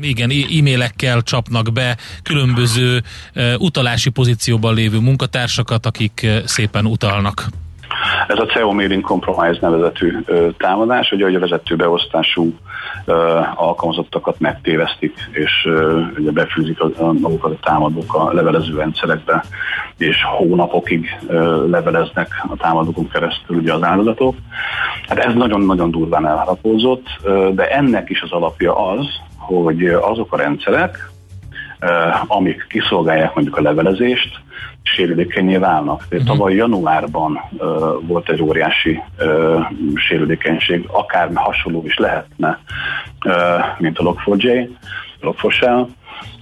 igen, 0.00 0.30
e-mailekkel 0.30 1.22
csapnak 1.22 1.72
be 1.72 1.96
különböző 2.22 3.02
utalási 3.58 4.10
pozícióban 4.10 4.74
lévő 4.74 4.98
munkatársakat, 4.98 5.86
akik 5.86 6.26
szépen 6.44 6.86
utalnak? 6.86 7.48
Ez 8.26 8.38
a 8.38 8.46
CEO 8.46 8.72
Mailing 8.72 9.04
Compromise 9.04 9.58
nevezetű 9.60 10.16
ö, 10.24 10.48
támadás, 10.58 11.12
ugye, 11.12 11.24
hogy 11.24 11.34
a 11.34 11.38
vezető 11.38 11.76
beosztású 11.76 12.54
ö, 13.04 13.40
alkalmazottakat 13.54 14.40
megtévesztik, 14.40 15.28
és 15.32 15.50
ö, 15.64 16.00
ugye 16.18 16.30
befűzik 16.30 16.80
a, 16.80 16.90
a 16.96 17.12
magukat 17.12 17.52
a 17.52 17.58
támadók 17.62 18.14
a 18.14 18.32
levelező 18.32 18.76
rendszerekbe, 18.76 19.44
és 19.98 20.16
hónapokig 20.36 21.18
ö, 21.26 21.68
leveleznek 21.68 22.28
a 22.48 22.56
támadókon 22.56 23.08
keresztül 23.08 23.56
ugye 23.56 23.72
az 23.74 23.82
áldozatok. 23.82 24.34
Hát 25.08 25.18
ez 25.18 25.34
nagyon-nagyon 25.34 25.90
durván 25.90 26.26
elharapózott, 26.26 27.06
de 27.54 27.68
ennek 27.68 28.10
is 28.10 28.22
az 28.22 28.32
alapja 28.32 28.88
az, 28.90 29.06
hogy 29.36 29.86
azok 29.86 30.32
a 30.32 30.36
rendszerek, 30.36 31.10
amik 32.26 32.66
kiszolgálják 32.68 33.34
mondjuk 33.34 33.56
a 33.56 33.62
levelezést, 33.62 34.40
sérülékenyé 34.82 35.56
válnak. 35.56 36.06
Uh-huh. 36.10 36.26
Tavaly 36.26 36.54
januárban 36.54 37.40
uh, 37.50 37.68
volt 38.06 38.28
egy 38.28 38.42
óriási 38.42 39.02
uh, 39.18 39.64
sérülékenység, 39.94 40.84
akár 40.92 41.30
hasonló 41.34 41.82
is 41.84 41.96
lehetne, 41.96 42.58
mint 43.78 43.98
a 43.98 44.02
Log4j, 44.02 44.68
Log4Shell, 45.22 45.86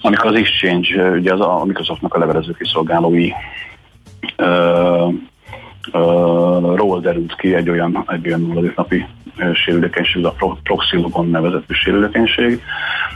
amikor 0.00 0.26
az 0.26 0.34
Exchange, 0.34 1.10
ugye 1.10 1.32
az 1.32 1.40
a 1.40 1.64
Microsoftnak 1.64 2.14
a 2.14 2.18
levelező 2.18 2.52
kiszolgálói 2.52 3.30
ról 6.74 7.00
derült 7.00 7.34
ki 7.36 7.54
egy 7.54 7.70
olyan, 7.70 8.04
egy 8.06 8.26
olyan 8.26 8.72
napi 8.76 9.06
sérülékenység, 9.54 10.24
a 10.24 10.34
Proxilogon 10.62 11.30
nevezetű 11.30 11.74
sérülékenység, 11.74 12.62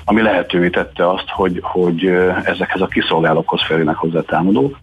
ami 0.04 0.22
lehetővé 0.22 0.68
tette 0.68 1.08
azt, 1.08 1.28
hogy, 1.28 1.58
hogy 1.62 2.04
ezekhez 2.44 2.80
a 2.80 2.86
kiszolgálókhoz 2.86 3.62
férjenek 3.62 3.96
hozzá 3.96 4.20
támadók. 4.20 4.78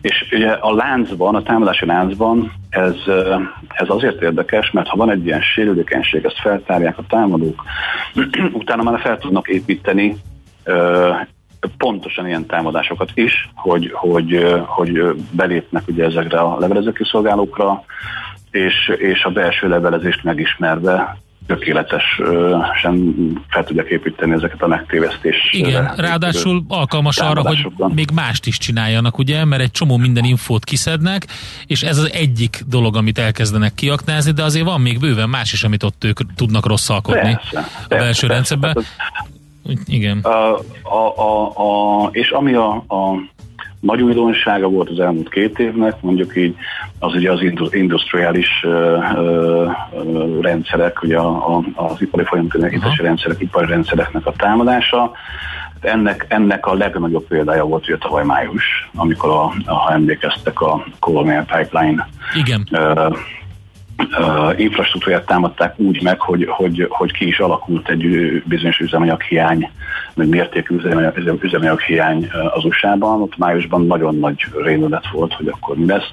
És 0.00 0.28
ugye 0.32 0.50
a 0.50 0.74
láncban, 0.74 1.34
a 1.34 1.42
támadási 1.42 1.86
láncban 1.86 2.52
ez, 2.68 2.94
ez 3.68 3.88
azért 3.88 4.22
érdekes, 4.22 4.70
mert 4.70 4.88
ha 4.88 4.96
van 4.96 5.10
egy 5.10 5.26
ilyen 5.26 5.40
sérülékenység, 5.40 6.24
ezt 6.24 6.40
feltárják 6.40 6.98
a 6.98 7.06
támadók, 7.08 7.62
utána 8.52 8.82
már 8.82 9.00
fel 9.00 9.18
tudnak 9.18 9.48
építeni 9.48 10.16
pontosan 11.76 12.26
ilyen 12.26 12.46
támadásokat 12.46 13.10
is, 13.14 13.50
hogy, 13.54 13.90
hogy, 13.92 14.54
hogy 14.66 15.02
belépnek 15.30 15.82
ugye 15.88 16.04
ezekre 16.04 16.38
a 16.38 16.58
levelező 16.58 16.92
kiszolgálókra, 16.92 17.84
és, 18.50 18.92
és 18.98 19.24
a 19.24 19.30
belső 19.30 19.68
levelezést 19.68 20.24
megismerve 20.24 21.16
tökéletesen 21.46 23.14
fel 23.48 23.64
tudják 23.64 23.88
építeni 23.88 24.32
ezeket 24.32 24.62
a 24.62 24.66
megtévesztés. 24.66 25.36
Igen, 25.50 25.94
ráadásul 25.96 26.64
alkalmas 26.68 27.18
arra, 27.18 27.40
hogy 27.40 27.66
még 27.94 28.10
mást 28.14 28.46
is 28.46 28.58
csináljanak, 28.58 29.18
ugye, 29.18 29.44
mert 29.44 29.62
egy 29.62 29.70
csomó 29.70 29.96
minden 29.96 30.24
infót 30.24 30.64
kiszednek, 30.64 31.26
és 31.66 31.82
ez 31.82 31.98
az 31.98 32.10
egyik 32.12 32.62
dolog, 32.68 32.96
amit 32.96 33.18
elkezdenek 33.18 33.74
kiaknázni, 33.74 34.32
de 34.32 34.42
azért 34.42 34.64
van 34.64 34.80
még 34.80 34.98
bőven 34.98 35.28
más 35.28 35.52
is, 35.52 35.64
amit 35.64 35.82
ott 35.82 36.04
ők 36.04 36.34
tudnak 36.34 36.66
rosszalkodni 36.66 37.34
persze, 37.34 37.58
a 37.58 37.86
belső 37.88 38.04
persze, 38.04 38.26
rendszerben. 38.26 38.72
Persze. 38.72 38.90
Igen. 39.86 40.18
A, 40.18 40.58
a, 40.82 41.16
a, 41.16 41.52
a, 41.56 42.08
és 42.12 42.30
ami 42.30 42.54
a, 42.54 42.74
a 42.74 43.18
nagy 43.80 44.02
újdonsága 44.02 44.68
volt 44.68 44.88
az 44.88 45.00
elmúlt 45.00 45.28
két 45.28 45.58
évnek, 45.58 46.00
mondjuk 46.00 46.36
így, 46.36 46.56
az 46.98 47.14
ugye 47.14 47.32
az 47.32 47.40
industriális 47.70 48.48
uh, 48.62 48.72
uh, 49.14 50.40
rendszerek, 50.40 51.02
ugye 51.02 51.18
a, 51.18 51.56
a, 51.56 51.62
az 51.74 52.00
ipari 52.02 52.24
folyamatirányítási 52.24 53.02
rendszerek, 53.02 53.40
ipari 53.40 53.66
rendszereknek 53.66 54.26
a 54.26 54.32
támadása. 54.36 55.10
Ennek, 55.80 56.26
ennek 56.28 56.66
a 56.66 56.74
legnagyobb 56.74 57.26
példája 57.26 57.64
volt 57.64 57.86
ugye 57.88 57.98
tavaly 57.98 58.24
május, 58.24 58.90
amikor, 58.94 59.30
a, 59.30 59.44
a, 59.64 59.74
ha 59.74 59.92
emlékeztek, 59.92 60.60
a 60.60 60.84
Colonial 60.98 61.44
Pipeline 61.44 62.08
Igen. 62.34 62.68
Uh, 62.70 63.16
uh, 63.98 64.60
infrastruktúrát 64.60 65.26
támadták 65.26 65.78
úgy 65.78 66.02
meg, 66.02 66.20
hogy, 66.20 66.46
hogy, 66.48 66.86
hogy 66.88 67.12
ki 67.12 67.26
is 67.26 67.38
alakult 67.38 67.88
egy 67.88 68.06
bizonyos 68.44 68.78
üzemanyaghiány, 68.78 69.70
vagy 70.14 70.28
mértékű 70.28 70.76
üzemanyag, 70.76 71.38
üzemanyaghiány 71.42 72.28
az 72.54 72.64
USA-ban. 72.64 73.22
Ott 73.22 73.36
májusban 73.36 73.86
nagyon 73.86 74.18
nagy 74.18 74.46
rémület 74.62 75.08
volt, 75.12 75.34
hogy 75.34 75.48
akkor 75.48 75.76
mi 75.76 75.86
lesz. 75.86 76.10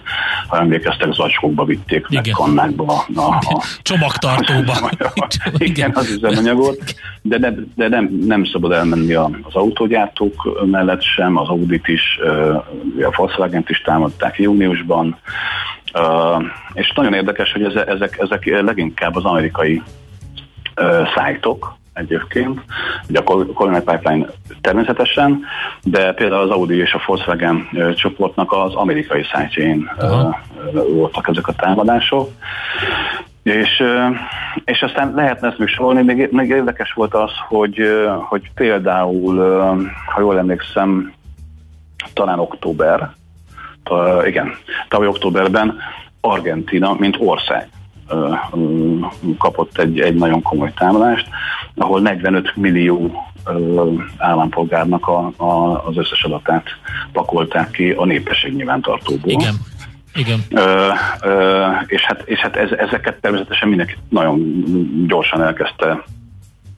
Ha 0.47 0.59
emlékeztek, 0.59 1.13
zacskókba 1.13 1.65
vitték, 1.65 2.07
meg 2.07 2.29
kannákba. 2.31 3.03
A, 3.15 3.21
a, 3.21 3.35
a, 3.37 3.63
Csomagtartóba. 3.81 4.89
Igen, 5.57 5.91
az 5.93 6.11
üzemanyagot, 6.11 6.83
de, 7.21 7.37
ne, 7.37 7.49
de 7.75 7.87
nem, 7.87 8.17
nem 8.25 8.45
szabad 8.45 8.71
elmenni 8.71 9.13
az 9.13 9.31
autógyártók 9.55 10.65
mellett 10.71 11.01
sem, 11.01 11.37
az 11.37 11.47
Audit 11.47 11.87
is, 11.87 12.19
a 13.01 13.13
Volkswagen 13.15 13.65
is 13.67 13.81
támadták 13.81 14.39
júniusban, 14.39 15.17
és 16.73 16.91
nagyon 16.95 17.13
érdekes, 17.13 17.51
hogy 17.51 17.63
ezek, 17.63 18.19
ezek 18.19 18.61
leginkább 18.61 19.15
az 19.15 19.25
amerikai 19.25 19.81
szájtok, 21.15 21.75
egyébként, 21.93 22.61
ugye 23.09 23.19
a 23.19 23.23
Colonial 23.53 23.81
Pipeline 23.81 24.25
természetesen, 24.61 25.43
de 25.83 26.13
például 26.13 26.41
az 26.41 26.49
Audi 26.49 26.77
és 26.77 26.93
a 26.93 27.01
Volkswagen 27.05 27.69
csoportnak 27.95 28.51
az 28.51 28.73
amerikai 28.73 29.23
szájtjén 29.31 29.91
voltak 30.71 31.27
ezek 31.27 31.47
a 31.47 31.53
támadások. 31.53 32.29
És, 33.43 33.83
és 34.65 34.81
aztán 34.81 35.13
lehetne 35.15 35.47
ezt 35.47 35.67
sorolni, 35.67 36.01
még, 36.01 36.29
még 36.31 36.49
érdekes 36.49 36.93
volt 36.93 37.13
az, 37.13 37.31
hogy, 37.47 37.81
hogy 38.29 38.51
például, 38.55 39.37
ha 40.13 40.19
jól 40.19 40.37
emlékszem, 40.37 41.13
talán 42.13 42.39
október, 42.39 43.11
igen, 44.25 44.55
tavaly 44.89 45.07
októberben 45.07 45.77
Argentina, 46.21 46.95
mint 46.99 47.15
ország 47.19 47.69
kapott 49.37 49.77
egy, 49.77 49.99
egy 49.99 50.15
nagyon 50.15 50.41
komoly 50.41 50.71
támadást, 50.75 51.27
ahol 51.75 52.01
45 52.01 52.55
millió 52.55 53.23
állampolgárnak 54.17 55.07
a, 55.07 55.31
a, 55.37 55.85
az 55.85 55.97
összes 55.97 56.23
adatát 56.23 56.63
pakolták 57.11 57.71
ki 57.71 57.91
a 57.91 58.05
népesség 58.05 58.53
nyilvántartóból. 58.53 59.31
Igen. 59.31 59.55
Igen. 60.15 60.39
Ö, 60.49 60.89
ö, 61.21 61.65
és 61.87 62.01
hát, 62.01 62.21
és 62.25 62.39
hát 62.39 62.55
ez, 62.55 62.71
ezeket 62.71 63.21
természetesen 63.21 63.69
mindenki 63.69 63.95
nagyon 64.09 64.63
gyorsan 65.07 65.43
elkezdte 65.43 66.03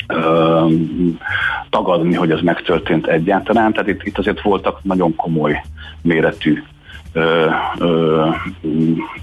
ö, 0.08 0.66
tagadni, 1.70 2.16
hogy 2.16 2.32
ez 2.32 2.40
megtörtént 2.42 3.08
egyáltalán. 3.08 3.74
Tehát 3.74 3.88
itt, 3.88 4.04
itt 4.04 4.18
azért 4.18 4.42
voltak 4.42 4.84
nagyon 4.84 5.16
komoly 5.16 5.62
méretű 6.02 6.64
ö, 7.16 7.50
ö, 7.78 8.28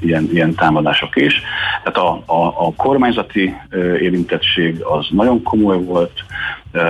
ilyen, 0.00 0.28
ilyen 0.32 0.54
támadások 0.54 1.16
is. 1.16 1.42
Tehát 1.82 1.98
a, 2.08 2.32
a, 2.32 2.46
a 2.46 2.72
kormányzati 2.76 3.54
érintettség 4.00 4.80
az 4.80 5.06
nagyon 5.10 5.42
komoly 5.42 5.82
volt, 5.84 6.24
ö, 6.72 6.80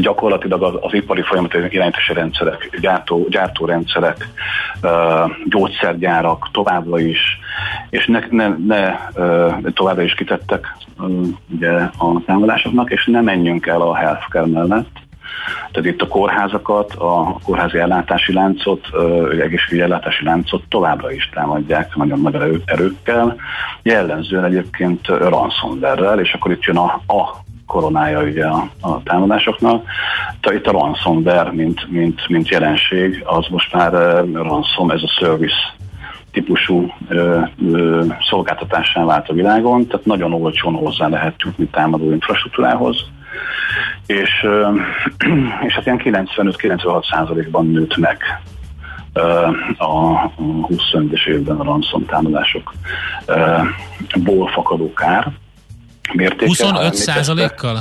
gyakorlatilag 0.00 0.62
az, 0.62 0.74
az 0.80 0.94
ipari 0.94 1.22
folyamat 1.22 1.54
irányítási 1.54 2.12
rendszerek, 2.12 2.78
gyártó, 2.80 3.26
gyártórendszerek, 3.28 4.28
gyógyszergyárak 5.44 6.48
továbbra 6.52 7.00
is, 7.00 7.38
és 7.90 8.06
ne, 8.06 8.20
ne, 8.30 8.48
ne 8.66 8.98
továbbra 9.74 10.02
is 10.02 10.14
kitettek 10.14 10.76
ugye, 11.54 11.72
a 11.72 12.22
támadásoknak, 12.26 12.90
és 12.90 13.06
ne 13.06 13.20
menjünk 13.20 13.66
el 13.66 13.80
a 13.80 13.96
healthcare 13.96 14.46
mellett, 14.46 15.05
tehát 15.70 15.88
itt 15.88 16.02
a 16.02 16.08
kórházakat, 16.08 16.94
a 16.94 17.38
kórházi 17.44 17.78
ellátási 17.78 18.32
láncot, 18.32 18.88
egészségügyi 19.42 19.82
ellátási 19.82 20.24
láncot 20.24 20.62
továbbra 20.68 21.12
is 21.12 21.28
támadják 21.34 21.94
nagyon 21.94 22.20
nagy 22.20 22.62
erőkkel, 22.64 23.36
jellemzően 23.82 24.44
egyébként 24.44 25.06
ransomware 25.06 26.20
és 26.20 26.32
akkor 26.32 26.52
itt 26.52 26.62
jön 26.62 26.76
a, 26.76 27.00
a 27.06 27.44
koronája 27.66 28.22
ugye 28.22 28.46
a, 28.46 28.70
a 28.80 29.02
támadásoknak. 29.02 29.84
Tehát 30.40 30.58
itt 30.58 30.66
a 30.66 30.70
ransomware, 30.70 31.52
mint, 31.52 31.90
mint, 31.90 32.28
mint 32.28 32.48
jelenség, 32.48 33.22
az 33.24 33.46
most 33.50 33.72
már 33.72 33.92
ransom, 34.32 34.90
ez 34.90 35.02
a 35.02 35.08
service 35.18 35.74
típusú 36.32 36.92
ö, 37.08 37.40
ö, 37.72 38.04
szolgáltatásán 38.28 39.06
vált 39.06 39.28
a 39.28 39.32
világon, 39.34 39.86
tehát 39.86 40.06
nagyon 40.06 40.32
olcsón 40.32 40.74
hozzá 40.74 41.08
lehet 41.08 41.34
jutni 41.42 41.66
támadó 41.66 42.12
infrastruktúrához, 42.12 43.04
és, 44.06 44.46
és 45.66 45.74
hát 45.74 45.86
ilyen 45.86 46.00
95-96 46.04 47.10
százalékban 47.10 47.66
nőtt 47.66 47.96
meg 47.96 48.18
a 49.78 50.30
25-es 50.36 51.26
évben 51.26 51.56
a 51.60 51.64
ransom 51.64 52.06
támadások 52.06 52.72
ból 54.16 54.48
fakadó 54.48 54.92
kár 54.92 55.32
mértéke. 56.12 56.46
25 56.46 56.94
százalékkal? 56.94 57.78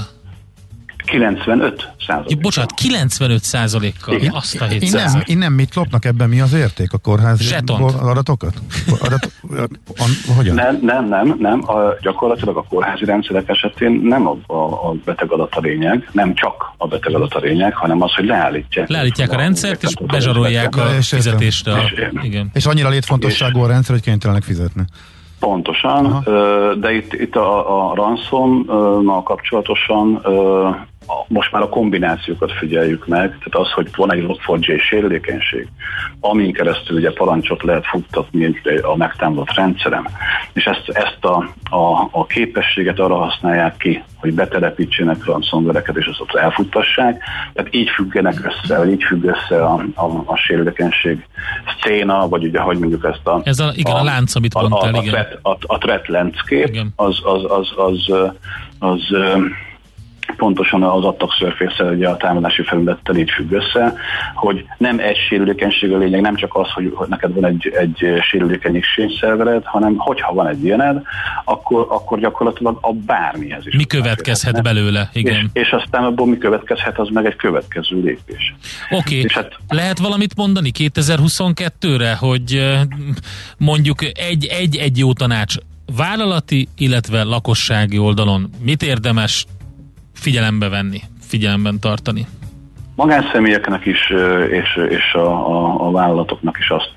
95 1.06 1.90
százalékkal. 2.08 2.42
Bocsánat, 2.42 2.72
95 2.74 3.44
százalékkal. 3.44 4.18
Azt 4.30 4.62
a 4.62 4.66
innen, 4.80 5.24
innen 5.26 5.52
mit 5.52 5.76
lopnak 5.76 6.06
ebben? 6.06 6.30
Mi 6.30 6.40
az 6.40 6.54
érték 6.54 6.94
a 6.94 6.98
kórházi 6.98 7.54
adatokat? 8.00 8.54
Adat, 9.00 9.32
hogyan? 10.36 10.56
Nem, 10.56 10.80
nem, 10.82 11.08
nem. 11.08 11.36
nem. 11.40 11.70
A, 11.70 11.98
gyakorlatilag 12.02 12.58
a 12.58 12.66
kórházi 12.70 13.06
rendszerek 13.06 13.50
esetén 13.50 14.00
nem 14.04 14.28
a, 14.28 14.38
a, 14.54 14.90
a 14.90 14.96
beteg 15.06 15.32
adat 15.32 15.56
a 15.56 15.60
lényeg, 15.60 16.10
nem 16.12 16.34
csak 16.34 16.74
a 16.78 16.88
beteg 16.88 17.16
adat 17.16 17.34
a 17.34 17.40
lényeg, 17.40 17.76
hanem 17.76 18.02
az, 18.02 18.14
hogy 18.14 18.26
leállítják. 18.26 18.90
Leállítják 18.90 19.32
a, 19.32 19.34
a 19.34 19.38
rendszert, 19.38 19.84
és 19.84 19.94
bezsarolják 20.06 20.76
a, 20.76 20.82
a 20.82 21.02
fizetést. 21.02 21.68
A, 21.68 21.78
és, 21.78 22.10
igen. 22.22 22.50
és 22.54 22.66
annyira 22.66 22.90
létfontosságú 22.90 23.60
a 23.60 23.68
rendszer, 23.68 23.96
hogy 23.96 24.04
kénytelenek 24.04 24.44
fizetni. 24.44 24.86
Pontosan, 25.40 26.06
Aha. 26.06 26.74
de 26.76 26.92
itt, 26.92 27.14
itt 27.14 27.36
a, 27.36 27.90
a 27.92 27.96
ransom 27.96 28.66
kapcsolatosan 29.24 30.22
most 31.28 31.52
már 31.52 31.62
a 31.62 31.70
kombinációkat 31.70 32.52
figyeljük 32.52 33.08
meg, 33.08 33.28
tehát 33.28 33.68
az, 33.68 33.72
hogy 33.72 33.90
van 33.96 34.14
egy 34.14 34.26
Log4j 34.28 34.82
sérülékenység, 34.82 35.68
amin 36.20 36.54
keresztül 36.54 36.98
ugye 36.98 37.12
parancsot 37.12 37.64
lehet 37.64 37.86
futtatni 37.86 38.62
a 38.82 38.96
megtámadott 38.96 39.54
rendszerem, 39.54 40.08
és 40.54 40.66
ezt, 40.66 40.90
ezt 40.90 41.26
a, 41.26 41.54
a, 41.76 42.08
a 42.12 42.26
képességet 42.26 43.00
arra 43.00 43.16
használják 43.16 43.78
ki, 43.78 44.04
hogy 44.16 44.34
betelepítsenek 44.34 45.26
ransomvereket, 45.26 45.98
és 45.98 46.06
azt 46.06 46.20
ott 46.20 46.36
elfuttassák. 46.36 47.24
Tehát 47.54 47.74
így 47.74 47.90
függenek 47.90 48.46
össze, 48.46 48.78
vagy 48.78 48.92
így 48.92 49.04
függ 49.04 49.24
össze 49.24 49.64
a, 49.64 49.84
a, 49.96 50.06
a 50.26 50.36
sérülékenység 50.36 51.26
széna, 51.84 52.28
vagy 52.28 52.44
ugye, 52.44 52.60
hogy 52.60 52.78
mondjuk 52.78 53.06
ezt 53.06 53.28
a... 53.28 53.42
Ez 53.44 53.60
a, 53.60 53.72
igen, 53.76 53.94
a, 53.94 54.00
a 54.00 54.04
lánc, 54.04 54.36
amit 54.36 54.54
mondtál, 54.54 54.94
a, 54.94 54.98
a, 54.98 55.02
igen. 55.02 55.14
A 55.14 55.24
threat, 55.24 55.40
a, 55.42 55.74
a 55.74 55.78
threat 55.78 56.08
landscape, 56.08 56.86
az, 56.96 57.20
az, 57.24 57.44
az, 57.44 57.74
az, 57.76 58.10
az, 58.80 58.90
az 58.90 59.16
pontosan 60.38 60.84
az 60.84 61.04
adtak 61.04 61.32
surface 61.32 61.84
ugye 61.84 62.10
a 62.10 62.18
támadási 62.18 62.64
felülettel 62.64 63.16
így 63.16 63.30
függ 63.30 63.52
össze, 63.52 63.96
hogy 64.36 64.66
nem 64.78 65.00
egy 65.00 65.18
sérülékenység 65.30 65.94
a 65.94 65.98
lényeg, 65.98 66.22
nem 66.22 66.36
csak 66.36 66.56
az, 66.56 66.72
hogy, 66.72 66.94
neked 67.08 67.34
van 67.34 67.46
egy, 67.46 67.74
egy 67.80 68.22
sérülékeny 68.22 68.82
szervered, 69.20 69.64
hanem 69.64 69.96
hogyha 69.98 70.34
van 70.34 70.48
egy 70.48 70.64
ilyened, 70.64 71.02
akkor, 71.46 71.88
akkor 71.90 72.20
gyakorlatilag 72.20 72.78
a 72.82 72.94
bármihez 72.94 73.68
is. 73.68 73.76
Mi 73.76 73.86
következhet 73.86 74.64
belőle, 74.64 75.10
igen. 75.14 75.50
És, 75.54 75.62
és 75.62 75.72
aztán 75.72 76.04
abból 76.04 76.28
mi 76.28 76.38
következhet, 76.38 77.00
az 77.00 77.10
meg 77.10 77.26
egy 77.26 77.36
következő 77.36 78.02
lépés. 78.02 78.56
Oké, 78.90 79.18
okay. 79.18 79.30
hát, 79.34 79.58
lehet 79.70 80.00
valamit 80.00 80.36
mondani 80.36 80.72
2022-re, 80.78 82.16
hogy 82.16 82.78
mondjuk 83.58 84.04
egy, 84.04 84.46
egy, 84.46 84.76
egy 84.76 84.98
jó 84.98 85.14
tanács 85.14 85.56
vállalati, 85.96 86.68
illetve 86.78 87.24
lakossági 87.24 87.98
oldalon 87.98 88.50
mit 88.62 88.84
érdemes 88.84 89.46
figyelembe 90.16 90.70
venni, 90.70 91.02
figyelemben 91.22 91.80
tartani? 91.80 92.28
Magánszemélyeknek 92.96 93.86
is, 93.86 94.10
és, 94.52 94.80
és 94.90 95.14
a, 95.14 95.28
a, 95.28 95.88
a 95.88 95.92
vállalatoknak 95.92 96.58
is 96.60 96.70
azt 96.70 96.94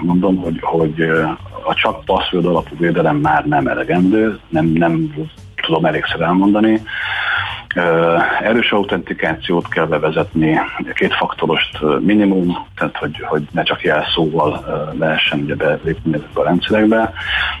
mondom, 0.00 0.36
hogy, 0.36 0.58
hogy 0.60 1.00
a 1.64 1.74
csak 1.74 2.04
passzword 2.04 2.44
alapú 2.44 2.76
védelem 2.78 3.16
már 3.16 3.44
nem 3.44 3.66
elegendő, 3.66 4.38
nem, 4.48 4.66
nem 4.66 5.14
tudom 5.62 5.84
elégszer 5.84 6.20
elmondani. 6.20 6.82
Erős 8.42 8.72
autentikációt 8.72 9.68
kell 9.68 9.86
bevezetni, 9.86 10.60
kétfaktorost 10.94 11.78
minimum, 12.00 12.66
tehát 12.76 12.96
hogy, 12.96 13.16
hogy 13.20 13.42
ne 13.52 13.62
csak 13.62 13.82
jelszóval 13.82 14.64
lehessen 14.98 15.40
ugye 15.40 15.54
belépni 15.54 16.14
ezekbe 16.14 16.40
a 16.40 16.44
rendszerekbe. 16.44 17.12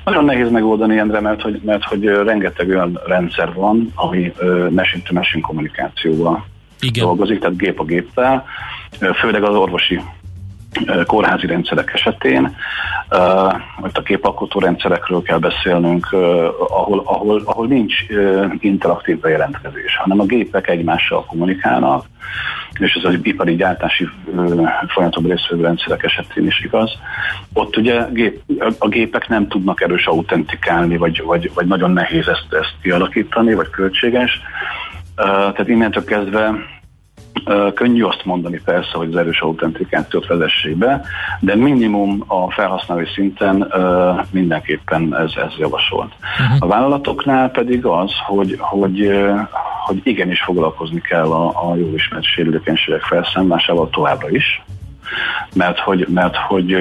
Nagyon 0.04 0.24
nehéz 0.24 0.50
megoldani, 0.50 0.98
Endre, 0.98 1.20
mert 1.20 1.42
hogy, 1.42 1.60
mert 1.64 1.84
hogy 1.84 2.04
rengeteg 2.04 2.68
olyan 2.68 3.00
rendszer 3.06 3.52
van, 3.52 3.92
ami 3.94 4.32
machine-to-machine 4.70 5.42
kommunikációval 5.42 6.44
Igen. 6.80 7.04
dolgozik, 7.04 7.40
tehát 7.40 7.56
gép 7.56 7.80
a 7.80 7.84
géppel, 7.84 8.44
főleg 9.14 9.42
az 9.42 9.54
orvosi 9.54 10.00
kórházi 11.06 11.46
rendszerek 11.46 11.90
esetén, 11.94 12.56
vagy 13.80 13.90
a 13.92 14.02
képalkotó 14.02 14.60
rendszerekről 14.60 15.22
kell 15.22 15.38
beszélnünk, 15.38 16.12
ahol, 16.68 17.02
ahol, 17.04 17.42
ahol 17.44 17.66
nincs 17.66 17.94
interaktív 18.58 19.20
bejelentkezés, 19.20 19.96
hanem 19.96 20.20
a 20.20 20.24
gépek 20.24 20.68
egymással 20.68 21.24
kommunikálnak, 21.24 22.04
és 22.78 22.94
ez 22.94 23.04
az 23.04 23.18
ipari 23.22 23.56
gyártási 23.56 24.08
folyamatban 24.86 25.30
részvevő 25.30 25.62
rendszerek 25.62 26.02
esetén 26.02 26.46
is 26.46 26.60
igaz. 26.64 26.90
Ott 27.52 27.76
ugye 27.76 28.04
gép, 28.12 28.40
a 28.78 28.88
gépek 28.88 29.28
nem 29.28 29.48
tudnak 29.48 29.80
erős 29.80 30.06
autentikálni, 30.06 30.96
vagy, 30.96 31.22
vagy, 31.24 31.50
vagy 31.54 31.66
nagyon 31.66 31.90
nehéz 31.90 32.28
ezt, 32.28 32.46
ezt 32.50 32.74
kialakítani, 32.82 33.54
vagy 33.54 33.70
költséges. 33.70 34.40
Tehát 35.14 35.68
innentől 35.68 36.04
kezdve 36.04 36.54
Könnyű 37.74 38.02
azt 38.02 38.24
mondani 38.24 38.60
persze, 38.64 38.90
hogy 38.92 39.08
az 39.08 39.16
erős 39.16 39.40
autentikációt 39.40 40.26
vezessék 40.26 40.76
be, 40.76 41.02
de 41.40 41.56
minimum 41.56 42.24
a 42.26 42.50
felhasználói 42.50 43.06
szinten 43.14 43.72
mindenképpen 44.30 45.16
ez, 45.16 45.32
ez 45.36 45.52
javasolt. 45.58 46.12
Uh-huh. 46.40 46.56
A 46.58 46.66
vállalatoknál 46.66 47.50
pedig 47.50 47.86
az, 47.86 48.12
hogy, 48.26 48.56
hogy, 48.58 49.10
hogy 49.84 50.00
igenis 50.02 50.42
foglalkozni 50.42 51.00
kell 51.00 51.30
a, 51.30 51.70
a 51.70 51.76
jól 51.76 51.94
ismert 51.94 52.24
sérülékenységek 52.24 53.02
felszámolásával 53.02 53.90
továbbra 53.90 54.30
is, 54.30 54.62
mert 55.54 55.78
hogy, 55.78 56.06
mert 56.08 56.36
hogy 56.36 56.76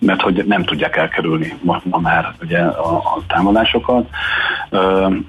mert 0.00 0.20
hogy 0.20 0.44
nem 0.46 0.64
tudják 0.64 0.96
elkerülni 0.96 1.54
ma, 1.62 1.80
ma 1.84 1.98
már 1.98 2.34
ugye 2.42 2.58
a, 2.58 2.96
a 2.96 3.22
támadásokat, 3.26 4.08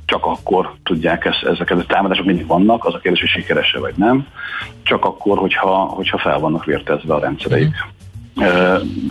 csak 0.06 0.26
akkor 0.26 0.74
tudják 0.84 1.26
ezt, 1.26 1.44
ezeket 1.44 1.80
a 1.80 1.86
támadások 1.86 2.26
mindig 2.26 2.48
vannak, 2.48 2.86
az 2.86 2.94
a 2.94 3.00
kérdés, 3.00 3.20
hogy 3.20 3.30
sikerese 3.30 3.80
vagy 3.80 3.94
nem, 3.96 4.28
csak 4.84 5.06
akkor, 5.06 5.38
hogyha, 5.38 5.76
hogyha 5.76 6.18
fel 6.18 6.40
vannak 6.40 6.66
vértezve 6.66 7.14
a 7.14 7.20
rendszereik. 7.20 7.76
Mm. 8.42 8.46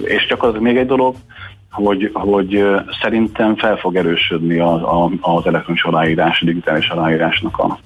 És 0.04 0.26
csak 0.26 0.42
az 0.42 0.54
még 0.58 0.76
egy 0.76 0.86
dolog, 0.86 1.14
hogy, 1.70 2.10
hogy 2.12 2.64
szerintem 3.02 3.56
fel 3.56 3.76
fog 3.76 3.96
erősödni 3.96 4.58
az, 4.58 4.80
az 5.20 5.46
elektronikus 5.46 5.84
aláírás, 5.84 6.40
digitális 6.40 6.88
aláírásnak 6.88 7.58
a, 7.58 7.78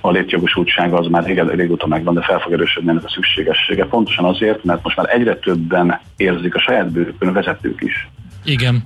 a 0.00 0.10
létjogosultsága 0.10 0.96
az 0.98 1.06
már 1.06 1.24
rég, 1.24 1.38
régóta 1.38 1.86
megvan, 1.86 2.14
de 2.14 2.22
fel 2.22 2.38
fog 2.38 2.52
erősödni 2.52 2.90
ennek 2.90 3.04
a 3.04 3.08
szükségessége. 3.08 3.86
Pontosan 3.86 4.24
azért, 4.24 4.64
mert 4.64 4.82
most 4.82 4.96
már 4.96 5.14
egyre 5.14 5.36
többen 5.36 6.00
érzik 6.16 6.54
a 6.54 6.60
saját 6.60 6.92
bőrükön 6.92 7.32
vezetők 7.32 7.82
is. 7.82 8.08
Igen. 8.44 8.84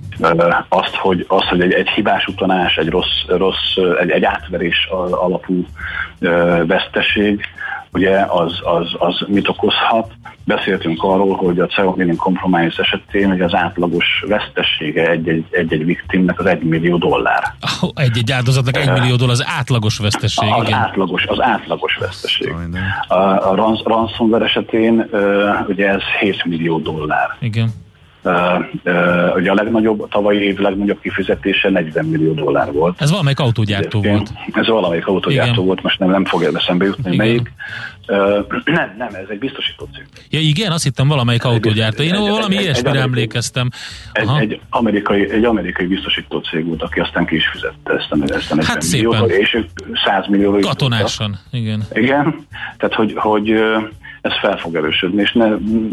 Azt, 0.69 0.95
hogy, 0.95 1.25
azt, 1.27 1.47
hogy 1.47 1.61
egy, 1.61 1.71
egy 1.71 1.89
hibás 1.89 2.25
utanás, 2.27 2.75
egy 2.75 2.89
rossz, 2.89 3.25
rossz 3.27 3.75
egy, 3.99 4.09
egy 4.09 4.23
átverés 4.23 4.87
alapú 5.11 5.65
veszteség, 6.65 7.45
ugye 7.91 8.25
az, 8.27 8.59
az, 8.63 8.87
az 8.97 9.25
mit 9.27 9.47
okozhat. 9.47 10.11
Beszéltünk 10.43 11.03
arról, 11.03 11.35
hogy 11.35 11.59
a 11.59 11.65
Ceomining 11.65 12.17
Compromise 12.17 12.81
esetén 12.81 13.29
hogy 13.29 13.41
az 13.41 13.53
átlagos 13.53 14.23
vesztessége 14.27 15.09
egy-egy, 15.09 15.45
egy-egy 15.49 15.85
viktimnek 15.85 16.39
az 16.39 16.45
egy 16.45 16.63
millió 16.63 16.97
dollár. 16.97 17.43
Egy-egy 17.93 18.31
áldozatnak 18.31 18.77
egy 18.77 18.91
millió 18.91 19.15
dollár 19.15 19.33
az 19.33 19.45
átlagos 19.47 19.97
veszteség. 19.97 20.49
Az 20.57 20.67
igen. 20.67 20.79
átlagos, 20.79 21.25
az 21.25 21.41
átlagos 21.41 21.97
veszteség. 21.99 22.53
A, 23.07 23.13
a 23.13 23.55
ransomware 23.83 24.45
esetén 24.45 25.09
ugye 25.67 25.87
ez 25.87 26.01
7 26.19 26.45
millió 26.45 26.79
dollár. 26.79 27.35
Igen. 27.39 27.69
Ugye 29.35 29.51
a 29.51 29.53
legnagyobb, 29.53 30.01
a 30.01 30.07
tavalyi 30.07 30.39
év 30.39 30.57
legnagyobb 30.57 30.99
kifizetése 31.01 31.69
40 31.69 32.05
millió 32.05 32.33
dollár 32.33 32.71
volt. 32.71 33.01
Ez 33.01 33.09
valamelyik 33.09 33.39
autógyártó 33.39 33.99
Ez, 34.03 34.09
volt. 34.09 34.31
Ez 34.53 34.67
valamelyik 34.67 35.07
autógyártó 35.07 35.51
igen. 35.51 35.65
volt, 35.65 35.81
most 35.81 35.99
nem, 35.99 36.09
nem 36.09 36.25
fog 36.25 36.43
eszembe 36.43 36.85
jutni, 36.85 37.13
igen. 37.13 37.25
melyik. 37.25 37.51
Nem, 38.65 38.95
nem, 38.97 39.13
ez 39.13 39.27
egy 39.29 39.39
biztosító 39.39 39.87
cég. 39.95 40.05
Ja 40.29 40.39
igen, 40.39 40.71
azt 40.71 40.83
hittem 40.83 41.07
valamelyik 41.07 41.43
autógyártó. 41.43 42.03
Én 42.03 42.13
egy, 42.13 42.19
valami 42.19 42.57
egy, 42.57 42.63
ilyesmire 42.63 42.97
egy, 42.97 43.01
emlékeztem. 43.01 43.69
Egy, 44.11 44.29
egy, 44.39 44.59
amerikai, 44.69 45.31
egy 45.31 45.43
amerikai 45.43 45.85
biztosító 45.85 46.39
cég 46.39 46.65
volt, 46.65 46.81
aki 46.81 46.99
aztán 46.99 47.25
ki 47.25 47.35
is 47.35 47.47
fizette 47.47 47.93
ezt 47.93 48.11
a, 48.11 48.33
ezt 48.33 48.51
a 48.51 48.55
40 48.55 48.65
hát 48.65 48.91
milliót, 48.91 49.29
és 49.29 49.57
100 50.05 50.27
millió. 50.27 50.59
Katonásan, 50.59 51.39
igen. 51.51 51.83
Igen, 51.93 52.47
tehát 52.77 52.95
hogy, 52.95 53.13
hogy 53.15 53.53
ez 54.21 54.39
fel 54.39 54.57
fog 54.57 54.75
erősödni, 54.75 55.21
és 55.21 55.31
ne 55.31 55.47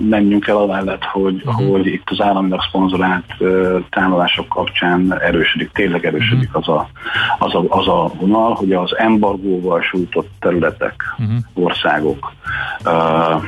menjünk 0.09 0.47
el 0.47 0.57
amellett, 0.57 1.05
hogy, 1.05 1.43
uh-huh. 1.45 1.71
hogy 1.71 1.87
itt 1.87 2.11
az 2.11 2.21
államilag 2.21 2.63
szponzorált 2.63 3.25
uh, 3.39 3.79
támadások 3.91 4.49
kapcsán 4.49 5.21
erősödik, 5.21 5.71
tényleg 5.73 6.07
erősödik 6.07 6.49
uh-huh. 6.49 6.69
az, 6.69 6.69
a, 6.69 6.89
az, 7.39 7.55
a, 7.55 7.65
az 7.69 7.89
a 7.89 8.11
vonal, 8.21 8.55
hogy 8.55 8.73
az 8.73 8.97
embargóval 8.97 9.83
sújtott 9.83 10.29
területek, 10.39 11.03
uh-huh. 11.19 11.37
országok, 11.55 12.33
uh, 12.85 13.43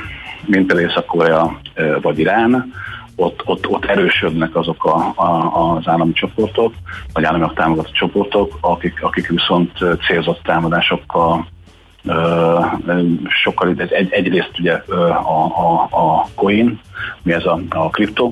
mint 0.45 0.67
például 0.67 0.89
Észak-Korea 0.89 1.59
uh, 1.77 2.01
vagy 2.01 2.19
Irán, 2.19 2.73
ott, 3.15 3.41
ott, 3.45 3.67
ott 3.67 3.85
erősödnek 3.85 4.55
azok 4.55 4.85
a, 4.85 5.13
a, 5.15 5.75
az 5.75 5.87
állami 5.87 6.11
csoportok, 6.11 6.73
vagy 7.13 7.23
államilag 7.23 7.53
támogatott 7.53 7.93
csoportok, 7.93 8.57
akik, 8.61 9.03
akik 9.03 9.27
viszont 9.27 9.71
célzott 10.07 10.39
támadásokkal 10.43 11.47
sokkal, 13.43 13.75
egy, 13.77 14.07
egyrészt 14.11 14.51
ugye 14.59 14.73
a, 14.73 15.45
a, 15.45 15.87
a 15.91 16.27
coin, 16.35 16.79
mi 17.23 17.33
ez 17.33 17.45
a, 17.45 17.59
a 17.69 17.89
kripto, 17.89 18.31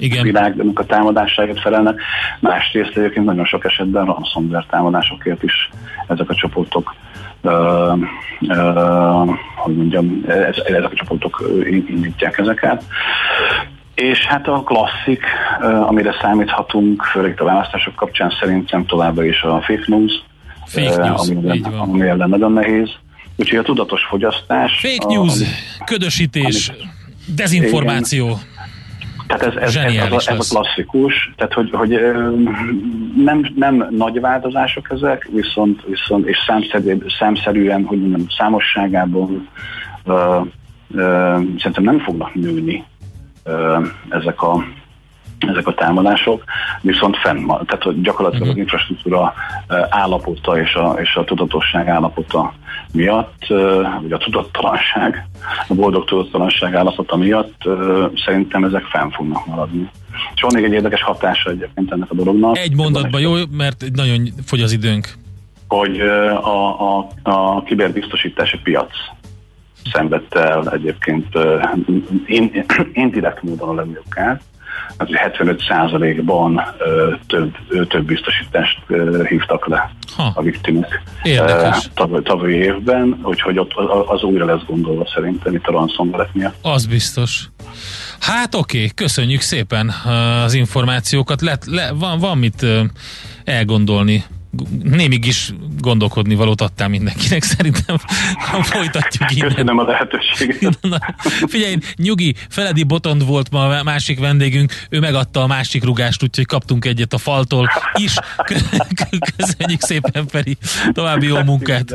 igen. 0.00 0.22
világnak 0.22 0.78
a 0.78 0.84
támadásáért 0.84 1.60
felelnek. 1.60 2.00
Másrészt 2.40 2.96
egyébként 2.96 3.26
nagyon 3.26 3.44
sok 3.44 3.64
esetben 3.64 4.04
ransomware 4.04 4.64
támadásokért 4.70 5.42
is 5.42 5.70
ezek 6.06 6.30
a 6.30 6.34
csoportok 6.34 6.94
uh, 7.42 7.98
uh, 8.40 9.36
hogy 9.56 9.76
mondjam, 9.76 10.24
ez, 10.26 10.56
ezek 10.56 10.92
a 10.92 10.94
csoportok 10.94 11.44
indítják 11.66 12.38
ezeket. 12.38 12.84
És 13.94 14.26
hát 14.26 14.48
a 14.48 14.62
klasszik, 14.62 15.24
uh, 15.60 15.88
amire 15.88 16.14
számíthatunk, 16.20 17.02
főleg 17.02 17.40
a 17.40 17.44
választások 17.44 17.94
kapcsán 17.94 18.30
szerintem 18.40 18.86
továbbra 18.86 19.24
is 19.24 19.42
a 19.42 19.60
fake 19.60 19.84
news, 19.86 20.22
Fake 20.70 20.96
news, 20.96 21.28
ami, 21.28 21.48
ellen, 21.48 21.78
ami 21.78 22.08
ellen 22.08 22.28
nagyon 22.28 22.52
nehéz. 22.52 22.88
Úgyhogy 23.36 23.58
a 23.58 23.62
tudatos 23.62 24.04
fogyasztás... 24.04 24.78
Fake 24.80 25.14
news, 25.14 25.34
ami, 25.34 25.44
ködösítés, 25.84 26.68
ami, 26.68 26.78
dezinformáció. 27.34 28.26
Igen. 28.26 28.38
Tehát 29.26 29.56
ez, 29.56 29.62
ez, 29.62 29.76
ez, 29.76 29.94
ez, 29.94 30.12
a, 30.12 30.30
ez 30.30 30.38
a 30.38 30.54
klasszikus, 30.54 31.32
tehát 31.36 31.52
hogy, 31.52 31.70
hogy 31.72 32.00
nem, 33.16 33.52
nem 33.54 33.86
nagy 33.90 34.20
változások 34.20 34.90
ezek, 34.90 35.28
viszont, 35.32 35.82
viszont 35.86 36.26
és 36.26 36.36
számszerű, 36.46 36.96
számszerűen, 37.18 37.84
hogy 37.84 37.98
mondjam, 38.00 38.26
számosságában 38.28 39.48
uh, 40.04 40.14
uh, 40.14 40.46
szerintem 41.58 41.82
nem 41.82 41.98
fognak 41.98 42.34
nőni 42.34 42.84
uh, 43.44 43.86
ezek 44.08 44.42
a 44.42 44.64
ezek 45.48 45.66
a 45.66 45.74
támadások, 45.74 46.44
viszont 46.80 47.16
fenn 47.16 47.46
van. 47.46 47.66
Tehát 47.66 47.82
hogy 47.82 48.00
gyakorlatilag 48.00 48.46
uh-huh. 48.46 48.62
az 48.62 48.62
infrastruktúra 48.62 49.34
állapota 49.88 50.60
és 50.60 50.74
a, 50.74 50.96
és 51.00 51.14
a 51.14 51.24
tudatosság 51.24 51.88
állapota 51.88 52.52
miatt, 52.92 53.46
vagy 54.00 54.12
a 54.12 54.18
tudattalanság, 54.18 55.28
a 55.68 55.74
boldog 55.74 56.04
tudattalanság 56.04 56.74
állapota 56.74 57.16
miatt 57.16 57.68
szerintem 58.24 58.64
ezek 58.64 58.82
fenn 58.82 59.10
fognak 59.10 59.46
maradni. 59.46 59.90
És 60.34 60.42
van 60.42 60.50
még 60.54 60.64
egy 60.64 60.72
érdekes 60.72 61.02
hatása 61.02 61.50
egyébként 61.50 61.92
ennek 61.92 62.10
a 62.10 62.14
dolognak. 62.14 62.58
Egy 62.58 62.74
mondatban 62.74 63.20
jó, 63.20 63.32
mert 63.50 63.84
nagyon 63.94 64.28
fogy 64.44 64.60
az 64.60 64.72
időnk. 64.72 65.08
Hogy 65.68 66.00
a, 66.00 66.98
a, 66.98 67.08
a 67.22 67.62
kiberbiztosítási 67.62 68.58
piac 68.62 68.90
szenvedte 69.92 70.40
el 70.40 70.70
egyébként 70.70 71.26
indirekt 72.92 73.42
módon 73.42 73.68
a 73.68 73.74
legnagyobb 73.74 74.08
kárt, 74.08 74.42
az 74.96 75.06
75%-ban 75.10 76.62
több, 77.26 77.56
több 77.88 78.04
biztosítást 78.04 78.78
hívtak 79.28 79.66
le 79.66 79.90
ha. 80.16 80.32
a 80.34 80.42
viktimek 80.42 81.02
tavaly, 81.94 82.22
tavalyi 82.22 82.54
évben, 82.54 83.20
úgyhogy 83.22 83.58
ott 83.58 83.72
az 84.06 84.22
újra 84.22 84.44
lesz 84.44 84.64
gondolva 84.66 85.06
szerintem 85.14 85.54
itt 85.54 85.66
a 85.66 85.72
ransomware 85.72 86.28
miatt. 86.32 86.54
Az 86.62 86.86
biztos. 86.86 87.48
Hát 88.20 88.54
oké, 88.54 88.76
okay, 88.76 88.90
köszönjük 88.94 89.40
szépen 89.40 89.92
az 90.44 90.54
információkat. 90.54 91.40
Let, 91.40 91.64
le, 91.66 91.92
van, 91.92 92.18
van 92.18 92.38
mit 92.38 92.66
elgondolni 93.44 94.24
némig 94.82 95.24
is 95.24 95.52
gondolkodni 95.80 96.34
valót 96.34 96.60
adtál 96.60 96.88
mindenkinek, 96.88 97.42
szerintem 97.42 97.96
folytatjuk 98.62 99.30
innen. 99.30 99.48
Köszönöm 99.48 99.78
a 99.78 99.82
lehetőséget. 99.82 100.78
Na, 100.80 100.98
figyelj, 101.46 101.76
nyugi, 101.96 102.34
Feledi 102.48 102.82
Botond 102.82 103.26
volt 103.26 103.50
ma 103.50 103.78
a 103.78 103.82
másik 103.82 104.18
vendégünk, 104.18 104.72
ő 104.88 105.00
megadta 105.00 105.42
a 105.42 105.46
másik 105.46 105.84
rugást, 105.84 106.22
úgyhogy 106.22 106.46
kaptunk 106.46 106.84
egyet 106.84 107.12
a 107.12 107.18
faltól 107.18 107.70
is. 107.94 108.14
Köszönjük 109.36 109.80
szépen, 109.80 110.26
Feri, 110.26 110.56
további 110.92 111.26
jó 111.26 111.42
munkát. 111.42 111.94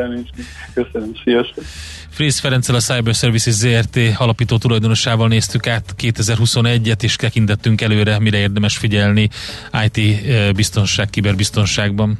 Köszönöm, 0.74 1.12
sziasztok. 1.24 1.64
Frész 2.10 2.40
Ferenccel 2.40 2.76
a 2.76 2.80
Cyber 2.80 3.14
Services 3.14 3.54
ZRT 3.54 4.00
alapító 4.18 4.58
tulajdonosával 4.58 5.28
néztük 5.28 5.68
át 5.68 5.96
2021-et, 5.98 7.04
és 7.04 7.16
tekintettünk 7.16 7.82
előre, 7.82 8.20
mire 8.20 8.38
érdemes 8.38 8.78
figyelni 8.78 9.30
IT 9.86 9.98
eh, 9.98 10.52
biztonság, 10.52 11.10
kiberbiztonságban. 11.10 12.20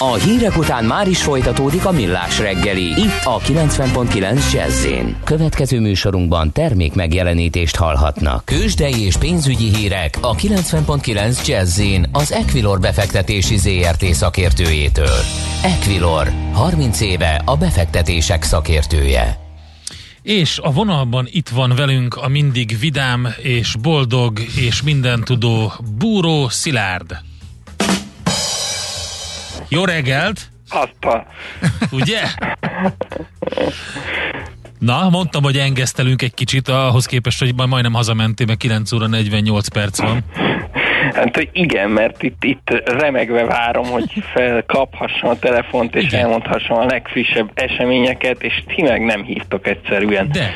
A 0.00 0.14
hírek 0.14 0.56
után 0.56 0.84
már 0.84 1.08
is 1.08 1.22
folytatódik 1.22 1.84
a 1.84 1.90
millás 1.90 2.38
reggeli. 2.38 2.82
Itt 2.82 3.24
a 3.24 3.38
90.9 3.38 4.52
jazz 4.52 4.86
Következő 5.24 5.80
műsorunkban 5.80 6.52
termék 6.52 6.94
megjelenítést 6.94 7.76
hallhatnak. 7.76 8.44
Kősdei 8.44 9.04
és 9.04 9.16
pénzügyi 9.16 9.74
hírek 9.74 10.18
a 10.20 10.34
90.9 10.34 11.46
jazz 11.46 11.80
az 12.12 12.32
Equilor 12.32 12.80
befektetési 12.80 13.56
ZRT 13.56 14.04
szakértőjétől. 14.04 15.18
Equilor, 15.62 16.32
30 16.52 17.00
éve 17.00 17.42
a 17.44 17.56
befektetések 17.56 18.42
szakértője. 18.42 19.38
És 20.22 20.58
a 20.62 20.72
vonalban 20.72 21.26
itt 21.30 21.48
van 21.48 21.72
velünk 21.76 22.14
a 22.16 22.28
mindig 22.28 22.78
vidám 22.78 23.28
és 23.42 23.76
boldog 23.82 24.40
és 24.56 24.82
mindentudó 24.82 25.72
Búró 25.98 26.48
Szilárd. 26.48 27.27
Jó 29.68 29.84
reggelt! 29.84 30.50
Azt 30.68 31.04
a... 31.04 31.26
Ugye? 31.90 32.22
Na, 34.78 35.08
mondtam, 35.08 35.42
hogy 35.42 35.56
engesztelünk 35.56 36.22
egy 36.22 36.34
kicsit, 36.34 36.68
ahhoz 36.68 37.06
képest, 37.06 37.38
hogy 37.38 37.54
majd 37.54 37.68
majdnem 37.68 37.92
hazamentél, 37.92 38.46
mert 38.46 38.58
9 38.58 38.92
óra 38.92 39.06
48 39.06 39.68
perc 39.68 40.00
van. 40.00 40.24
Hát, 41.14 41.48
igen, 41.52 41.90
mert 41.90 42.22
itt, 42.22 42.44
itt 42.44 42.82
remegve 42.84 43.44
várom, 43.44 43.86
hogy 43.86 44.04
felkaphassam 44.32 45.30
a 45.30 45.38
telefont, 45.38 45.96
és 45.96 46.04
igen. 46.04 46.20
elmondhassam 46.20 46.78
a 46.78 46.84
legfrissebb 46.84 47.50
eseményeket, 47.54 48.42
és 48.42 48.62
ti 48.66 48.82
meg 48.82 49.04
nem 49.04 49.24
hívtok 49.24 49.66
egyszerűen. 49.66 50.28
De, 50.32 50.54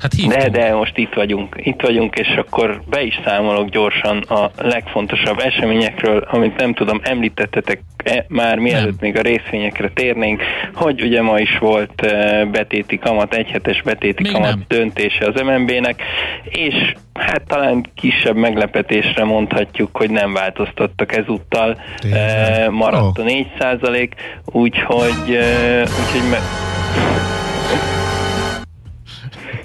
hát 0.00 0.14
De, 0.28 0.48
de 0.48 0.74
most 0.74 0.96
itt 0.96 1.14
vagyunk, 1.14 1.56
itt 1.58 1.80
vagyunk, 1.80 2.18
és 2.18 2.36
akkor 2.36 2.82
be 2.90 3.02
is 3.02 3.20
számolok 3.24 3.68
gyorsan 3.68 4.18
a 4.18 4.50
legfontosabb 4.56 5.38
eseményekről, 5.38 6.26
amit 6.30 6.56
nem 6.56 6.74
tudom, 6.74 7.00
említettetek 7.02 7.80
-e 8.04 8.24
már 8.28 8.58
mielőtt 8.58 9.00
nem. 9.00 9.10
még 9.10 9.18
a 9.18 9.22
részvényekre 9.22 9.90
térnénk, 9.94 10.42
hogy 10.74 11.02
ugye 11.02 11.22
ma 11.22 11.38
is 11.38 11.58
volt 11.58 12.02
e, 12.02 12.44
betéti 12.44 12.98
kamat, 12.98 13.34
egyhetes 13.34 13.82
betéti 13.82 14.22
még 14.22 14.32
kamat 14.32 14.48
nem. 14.48 14.64
döntése 14.68 15.26
az 15.26 15.40
MNB-nek, 15.40 16.02
és 16.44 16.94
hát 17.14 17.42
talán 17.46 17.90
kisebb 17.94 18.36
meglepetésre 18.36 19.24
mondhatjuk, 19.24 19.96
hogy 19.96 20.10
nem 20.10 20.32
változtattak 20.32 21.16
ezúttal, 21.16 21.80
e, 22.12 22.70
maradt 22.70 23.18
oh. 23.18 23.24
a 23.24 23.28
4 23.28 23.46
százalék, 23.58 24.14
úgyhogy, 24.44 25.34
e, 25.34 25.80
úgyhogy 25.80 26.30
me- 26.30 26.70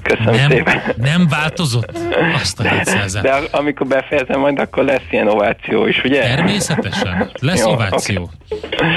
Köszönöm 0.01 0.35
nem, 0.35 0.49
szépen. 0.49 0.81
Nem 0.95 1.27
változott? 1.29 1.97
Azt 2.33 2.59
a 2.59 2.69
700 2.69 3.13
De 3.13 3.41
amikor 3.51 3.87
befejezem 3.87 4.39
majd, 4.39 4.59
akkor 4.59 4.83
lesz 4.83 5.05
ilyen 5.09 5.27
ováció 5.27 5.87
is, 5.87 6.03
ugye? 6.03 6.21
Természetesen. 6.21 7.29
Lesz 7.39 7.65
Jó, 7.65 7.71
ováció. 7.71 8.29
Okay. 8.49 8.87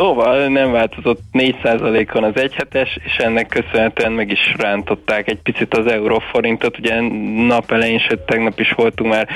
Szóval 0.00 0.46
nem 0.46 0.72
változott 0.72 1.20
4%-on 1.32 2.24
az 2.24 2.36
egyhetes, 2.36 2.98
és 3.04 3.16
ennek 3.16 3.46
köszönhetően 3.46 4.12
meg 4.12 4.30
is 4.30 4.54
rántották 4.56 5.28
egy 5.28 5.38
picit 5.42 5.74
az 5.74 5.86
euróforintot. 5.86 6.78
Ugye 6.78 7.00
nap 7.46 7.72
elején, 7.72 7.98
sőt 7.98 8.20
tegnap 8.20 8.60
is 8.60 8.72
voltunk 8.72 9.12
már 9.12 9.28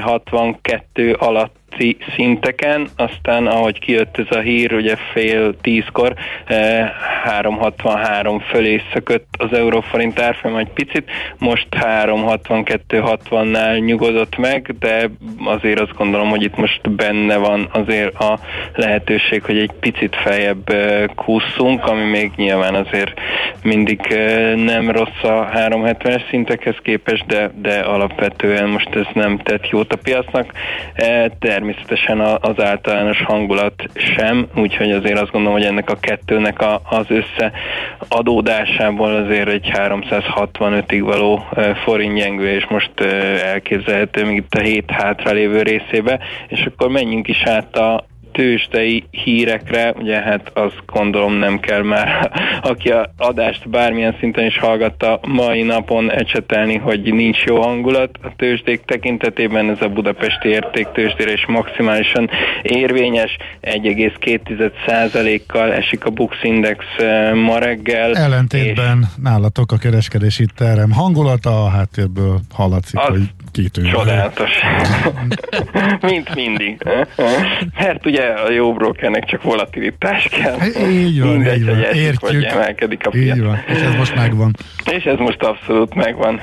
62 0.00 1.12
alatt 1.12 1.56
piaci 1.76 1.96
szinteken, 2.16 2.88
aztán 2.96 3.46
ahogy 3.46 3.78
kijött 3.78 4.18
ez 4.18 4.36
a 4.36 4.40
hír, 4.40 4.72
ugye 4.72 4.96
fél 5.12 5.60
tízkor 5.60 6.14
eh, 6.44 6.90
363 7.24 8.40
fölé 8.40 8.82
szökött 8.92 9.26
az 9.38 9.52
euróforint 9.52 10.20
árfolyam 10.20 10.56
egy 10.56 10.70
picit, 10.74 11.10
most 11.38 11.66
362-60-nál 11.70 13.84
nyugodott 13.84 14.36
meg, 14.36 14.74
de 14.78 15.10
azért 15.44 15.80
azt 15.80 15.96
gondolom, 15.96 16.28
hogy 16.28 16.42
itt 16.42 16.56
most 16.56 16.90
benne 16.90 17.36
van 17.36 17.68
azért 17.72 18.14
a 18.14 18.38
lehetőség, 18.74 19.42
hogy 19.42 19.58
egy 19.58 19.72
picit 19.80 19.93
feljebb 20.14 20.68
eh, 20.68 21.04
kúszunk, 21.14 21.86
ami 21.86 22.04
még 22.04 22.32
nyilván 22.36 22.74
azért 22.74 23.12
mindig 23.62 24.00
nem 24.56 24.90
rossz 24.90 25.22
a 25.22 25.48
370-es 25.54 26.28
szintekhez 26.28 26.76
képest, 26.82 27.26
de, 27.26 27.50
de 27.62 27.78
alapvetően 27.78 28.68
most 28.68 28.94
ez 28.94 29.06
nem 29.12 29.38
tett 29.38 29.68
jót 29.68 29.92
a 29.92 29.96
piacnak. 29.96 30.52
Természetesen 31.38 32.20
az 32.20 32.60
általános 32.60 33.22
hangulat 33.22 33.82
sem, 33.94 34.46
úgyhogy 34.56 34.92
azért 34.92 35.20
azt 35.20 35.30
gondolom, 35.30 35.58
hogy 35.58 35.66
ennek 35.66 35.90
a 35.90 35.98
kettőnek 36.00 36.60
a, 36.60 36.80
az 36.84 37.06
összeadódásából 37.08 39.14
azért 39.14 39.48
egy 39.48 39.70
365-ig 39.72 41.00
való 41.04 41.44
és 42.40 42.66
most 42.68 43.00
elképzelhető 43.44 44.24
még 44.24 44.36
itt 44.36 44.54
a 44.54 44.60
hét 44.60 44.90
hátra 44.90 45.32
lévő 45.32 45.62
részébe, 45.62 46.18
és 46.48 46.66
akkor 46.66 46.88
menjünk 46.88 47.28
is 47.28 47.42
át 47.42 47.76
a, 47.76 48.04
tőzsdei 48.34 49.04
hírekre, 49.10 49.94
ugye 49.98 50.20
hát 50.20 50.50
azt 50.54 50.82
gondolom 50.86 51.34
nem 51.34 51.60
kell 51.60 51.82
már, 51.82 52.30
aki 52.70 52.90
a 52.90 53.12
adást 53.16 53.68
bármilyen 53.68 54.16
szinten 54.20 54.44
is 54.44 54.58
hallgatta 54.58 55.20
mai 55.26 55.62
napon 55.62 56.10
ecsetelni, 56.10 56.76
hogy 56.76 57.14
nincs 57.14 57.44
jó 57.44 57.62
hangulat 57.62 58.10
a 58.22 58.28
tőzsdék 58.36 58.84
tekintetében, 58.84 59.70
ez 59.70 59.80
a 59.80 59.88
budapesti 59.88 60.48
értéktőzsdére 60.48 61.32
is 61.32 61.46
maximálisan 61.46 62.30
érvényes, 62.62 63.36
1,2%-kal 63.62 65.72
esik 65.72 66.04
a 66.04 66.10
Bux 66.10 66.36
Index 66.42 66.84
eh, 66.98 67.34
ma 67.34 67.58
reggel. 67.58 68.16
Ellentétben 68.16 68.98
és 69.00 69.06
nálatok 69.22 69.72
a 69.72 69.76
kereskedési 69.76 70.46
terem 70.56 70.90
hangulata, 70.90 71.64
a 71.64 71.68
háttérből 71.68 72.40
hallatszik, 72.52 72.98
hogy 72.98 73.30
kitűnő. 73.54 73.90
Csodálatos. 73.90 74.50
Mint 76.00 76.34
mindig. 76.34 76.82
Mert 77.78 78.06
ugye 78.06 78.22
a 78.22 78.50
jó 78.50 78.72
brokernek 78.72 79.24
csak 79.24 79.42
volatilitás 79.42 80.28
kell. 80.28 80.56
Így 80.90 81.20
van, 81.20 81.28
Mindegy, 81.28 81.58
így 81.58 81.64
van. 81.64 81.74
Hogy 81.74 81.84
esik, 81.84 82.02
Értjük. 82.02 82.20
Vagy 82.30 82.44
emelkedik 82.44 83.06
a 83.06 83.10
piac. 83.10 83.36
Így 83.36 83.42
van, 83.42 83.64
és 83.66 83.80
ez 83.80 83.94
most 83.94 84.14
megvan. 84.14 84.56
És 84.90 85.04
ez 85.04 85.18
most 85.18 85.42
abszolút 85.42 85.94
megvan. 85.94 86.40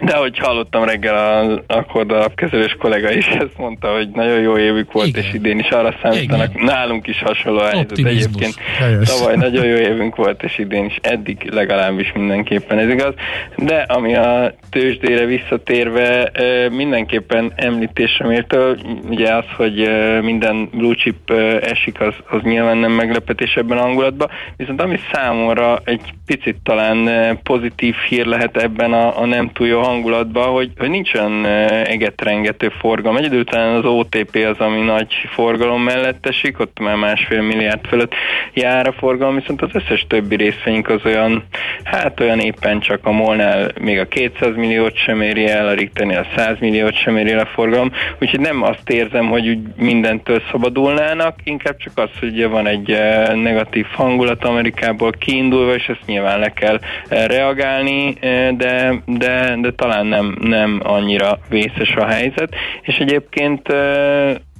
De 0.00 0.12
ahogy 0.12 0.38
hallottam 0.38 0.84
reggel 0.84 1.14
a 1.14 1.62
akkord 1.66 2.12
alapkezelős 2.12 2.76
kollega 2.78 3.10
is 3.12 3.26
ezt 3.44 3.56
mondta, 3.56 3.92
hogy 3.92 4.08
nagyon 4.08 4.40
jó 4.40 4.58
évük 4.58 4.92
volt, 4.92 5.06
Igen. 5.06 5.22
és 5.22 5.32
idén 5.32 5.58
is 5.58 5.68
arra 5.68 5.94
számítanak. 6.02 6.54
Igen. 6.54 6.64
Nálunk 6.64 7.06
is 7.06 7.22
hasonló 7.22 7.58
helyzet 7.58 7.98
egyébként. 7.98 8.54
Helyes. 8.78 9.08
Tavaly 9.08 9.36
nagyon 9.36 9.64
jó 9.64 9.76
évünk 9.76 10.16
volt, 10.16 10.42
és 10.42 10.58
idén 10.58 10.84
is 10.84 10.98
eddig 11.02 11.48
legalábbis 11.50 12.12
mindenképpen 12.12 12.78
ez 12.78 12.88
igaz. 12.88 13.14
De 13.56 13.76
ami 13.76 14.14
a 14.14 14.54
tőzsdére 14.70 15.24
visszatérve 15.24 16.32
mindenképpen 16.70 17.52
említésre 17.56 18.26
mértől, 18.26 18.78
ugye 19.08 19.34
az, 19.34 19.44
hogy 19.56 19.90
minden 20.22 20.68
blue 20.72 20.94
chip 20.94 21.30
esik, 21.60 22.00
az, 22.00 22.14
az 22.30 22.40
nyilván 22.42 22.76
nem 22.76 22.92
meglepetés 22.92 23.54
ebben 23.54 23.78
a 23.78 23.80
hangulatban, 23.80 24.28
viszont 24.56 24.80
ami 24.80 24.98
számomra 25.12 25.80
egy 25.84 26.14
picit 26.26 26.56
talán 26.62 27.38
pozitív 27.42 27.94
hír 28.08 28.26
lehet 28.26 28.56
ebben 28.56 28.92
a, 28.92 29.20
a 29.20 29.26
nem 29.26 29.50
túl 29.52 29.66
jó 29.66 29.80
hangulatban, 29.90 30.48
hogy, 30.48 30.70
hogy 30.78 30.90
nincs 30.90 31.14
olyan 31.14 31.46
egetrengető 31.84 32.72
forgalom. 32.78 33.16
Egy 33.16 33.24
idő 33.24 33.38
után 33.38 33.74
az 33.74 33.84
OTP 33.84 34.46
az, 34.50 34.58
ami 34.58 34.80
nagy 34.80 35.14
forgalom 35.34 35.82
mellett 35.82 36.26
esik, 36.26 36.60
ott 36.60 36.78
már 36.78 36.96
másfél 36.96 37.42
milliárd 37.42 37.86
fölött 37.86 38.14
jár 38.54 38.86
a 38.86 38.92
forgalom, 38.92 39.34
viszont 39.34 39.62
az 39.62 39.70
összes 39.72 40.04
többi 40.08 40.36
részvényünk 40.36 40.88
az 40.88 41.00
olyan, 41.04 41.44
hát 41.84 42.20
olyan 42.20 42.38
éppen 42.38 42.80
csak 42.80 43.06
a 43.06 43.10
molnál 43.10 43.70
még 43.80 43.98
a 43.98 44.08
200 44.08 44.56
milliót 44.56 44.96
sem 44.96 45.20
éri 45.20 45.46
el, 45.48 45.68
a 45.68 45.74
Richternél 45.74 46.18
a 46.18 46.36
100 46.36 46.56
milliót 46.60 46.96
sem 46.96 47.16
éri 47.16 47.30
el 47.32 47.38
a 47.38 47.46
forgalom, 47.46 47.92
úgyhogy 48.20 48.40
nem 48.40 48.62
azt 48.62 48.90
érzem, 48.90 49.28
hogy 49.28 49.48
úgy 49.48 49.58
mindentől 49.76 50.42
szabadulnának, 50.50 51.38
inkább 51.44 51.76
csak 51.76 51.92
az, 51.98 52.10
hogy 52.20 52.48
van 52.48 52.66
egy 52.66 52.98
negatív 53.34 53.86
hangulat 53.92 54.44
Amerikából 54.44 55.10
kiindulva, 55.10 55.74
és 55.74 55.88
ezt 55.88 56.06
nyilván 56.06 56.38
le 56.38 56.52
kell 56.52 56.80
reagálni, 57.08 58.14
de, 58.56 59.02
de, 59.06 59.56
de 59.60 59.70
talán 59.80 60.06
nem, 60.06 60.36
nem 60.40 60.80
annyira 60.84 61.38
vészes 61.48 61.94
a 61.96 62.06
helyzet, 62.06 62.54
és 62.82 62.96
egyébként 62.96 63.68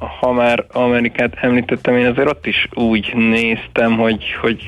ha 0.01 0.33
már 0.33 0.65
Amerikát 0.73 1.35
említettem, 1.41 1.97
én 1.97 2.07
azért 2.07 2.29
ott 2.29 2.47
is 2.47 2.69
úgy 2.75 3.15
néztem, 3.15 3.97
hogy, 3.97 4.25
hogy 4.41 4.67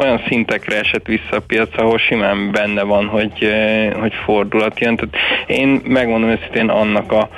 olyan 0.00 0.22
szintekre 0.26 0.78
esett 0.78 1.06
vissza 1.06 1.36
a 1.36 1.40
piac, 1.46 1.78
ahol 1.78 1.98
simán 1.98 2.50
benne 2.50 2.82
van, 2.82 3.06
hogy, 3.06 3.52
hogy 4.00 4.12
fordulat 4.24 4.80
jön. 4.80 4.96
Tehát 4.96 5.14
én 5.46 5.80
megmondom 5.84 6.30
őszintén 6.30 6.68
annak 6.68 7.12
a 7.12 7.28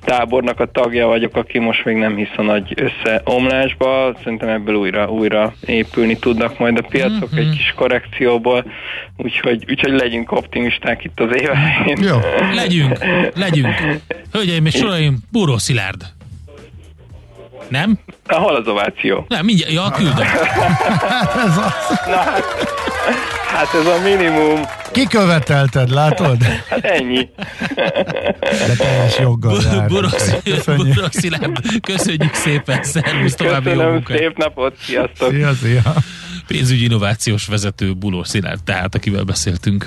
tábornak 0.00 0.60
a 0.60 0.70
tagja 0.70 1.06
vagyok, 1.06 1.36
aki 1.36 1.58
most 1.58 1.84
még 1.84 1.96
nem 1.96 2.16
hisz 2.16 2.36
a 2.36 2.42
nagy 2.42 2.74
összeomlásba. 2.76 4.14
Szerintem 4.22 4.48
ebből 4.48 4.74
újra, 4.74 5.10
újra 5.10 5.54
épülni 5.66 6.18
tudnak 6.18 6.58
majd 6.58 6.78
a 6.78 6.86
piacok 6.88 7.34
mm-hmm. 7.34 7.48
egy 7.48 7.56
kis 7.56 7.72
korrekcióból, 7.76 8.64
úgyhogy, 9.16 9.64
úgyhogy 9.68 9.92
legyünk 9.92 10.32
optimisták 10.32 11.04
itt 11.04 11.20
az 11.20 11.40
éve. 11.40 11.58
Jó, 12.00 12.16
legyünk, 12.54 12.98
legyünk. 13.34 13.74
Hölgyeim 14.32 14.66
és 14.66 14.80
uraim, 14.80 15.18
Búró 15.30 15.58
Szilárd. 15.58 16.16
Nem? 17.68 17.98
Hol 18.26 18.54
az 18.56 18.68
ováció? 18.68 19.24
Nem, 19.28 19.44
mindjárt, 19.44 19.72
ja, 19.72 19.90
küldöm. 19.90 20.26
ez 21.46 21.56
az. 21.56 21.98
Na, 22.06 22.16
hát, 22.16 22.44
hát 23.50 23.74
ez 23.74 23.86
a 23.86 24.02
minimum. 24.02 24.60
Kikövetelted, 24.92 25.90
látod? 25.90 26.42
Hát 26.68 26.84
ennyi. 26.84 27.28
De 28.66 28.74
teljes 28.76 29.18
joggal 29.18 29.86
Burok 29.88 31.12
Szilárd, 31.12 31.80
köszönjük 31.80 32.34
szépen, 32.34 32.82
szervusz, 32.82 33.34
további 33.34 33.70
jó 33.70 33.82
munkát. 33.82 34.18
szép 34.18 34.36
napot, 34.36 34.76
sziasztok. 34.80 35.30
Szia, 35.30 35.52
szia. 35.54 35.82
Pénzügyi 36.46 36.84
innovációs 36.84 37.46
vezető 37.46 37.94
Buló 37.94 38.24
Szilárd, 38.24 38.62
tehát 38.64 38.94
akivel 38.94 39.22
beszéltünk. 39.22 39.86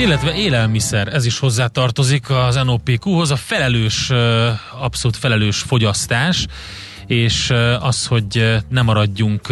Illetve 0.00 0.34
élelmiszer, 0.34 1.08
ez 1.08 1.26
is 1.26 1.38
hozzá 1.38 1.66
tartozik 1.66 2.30
az 2.30 2.54
NOPQ-hoz, 2.54 3.30
a 3.30 3.36
felelős, 3.36 4.10
abszolút 4.80 5.16
felelős 5.16 5.58
fogyasztás, 5.58 6.46
és 7.06 7.52
az, 7.80 8.06
hogy 8.06 8.56
ne 8.68 8.82
maradjunk 8.82 9.48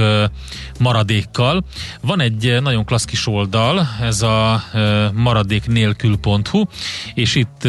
maradékkal. 0.79 1.65
Van 2.01 2.21
egy 2.21 2.59
nagyon 2.63 2.85
klassz 2.85 3.05
kis 3.05 3.27
oldal, 3.27 3.89
ez 4.01 4.23
a 4.23 4.65
maradék 5.15 5.67
nélkül.hu, 5.67 6.63
és 7.15 7.35
itt 7.35 7.69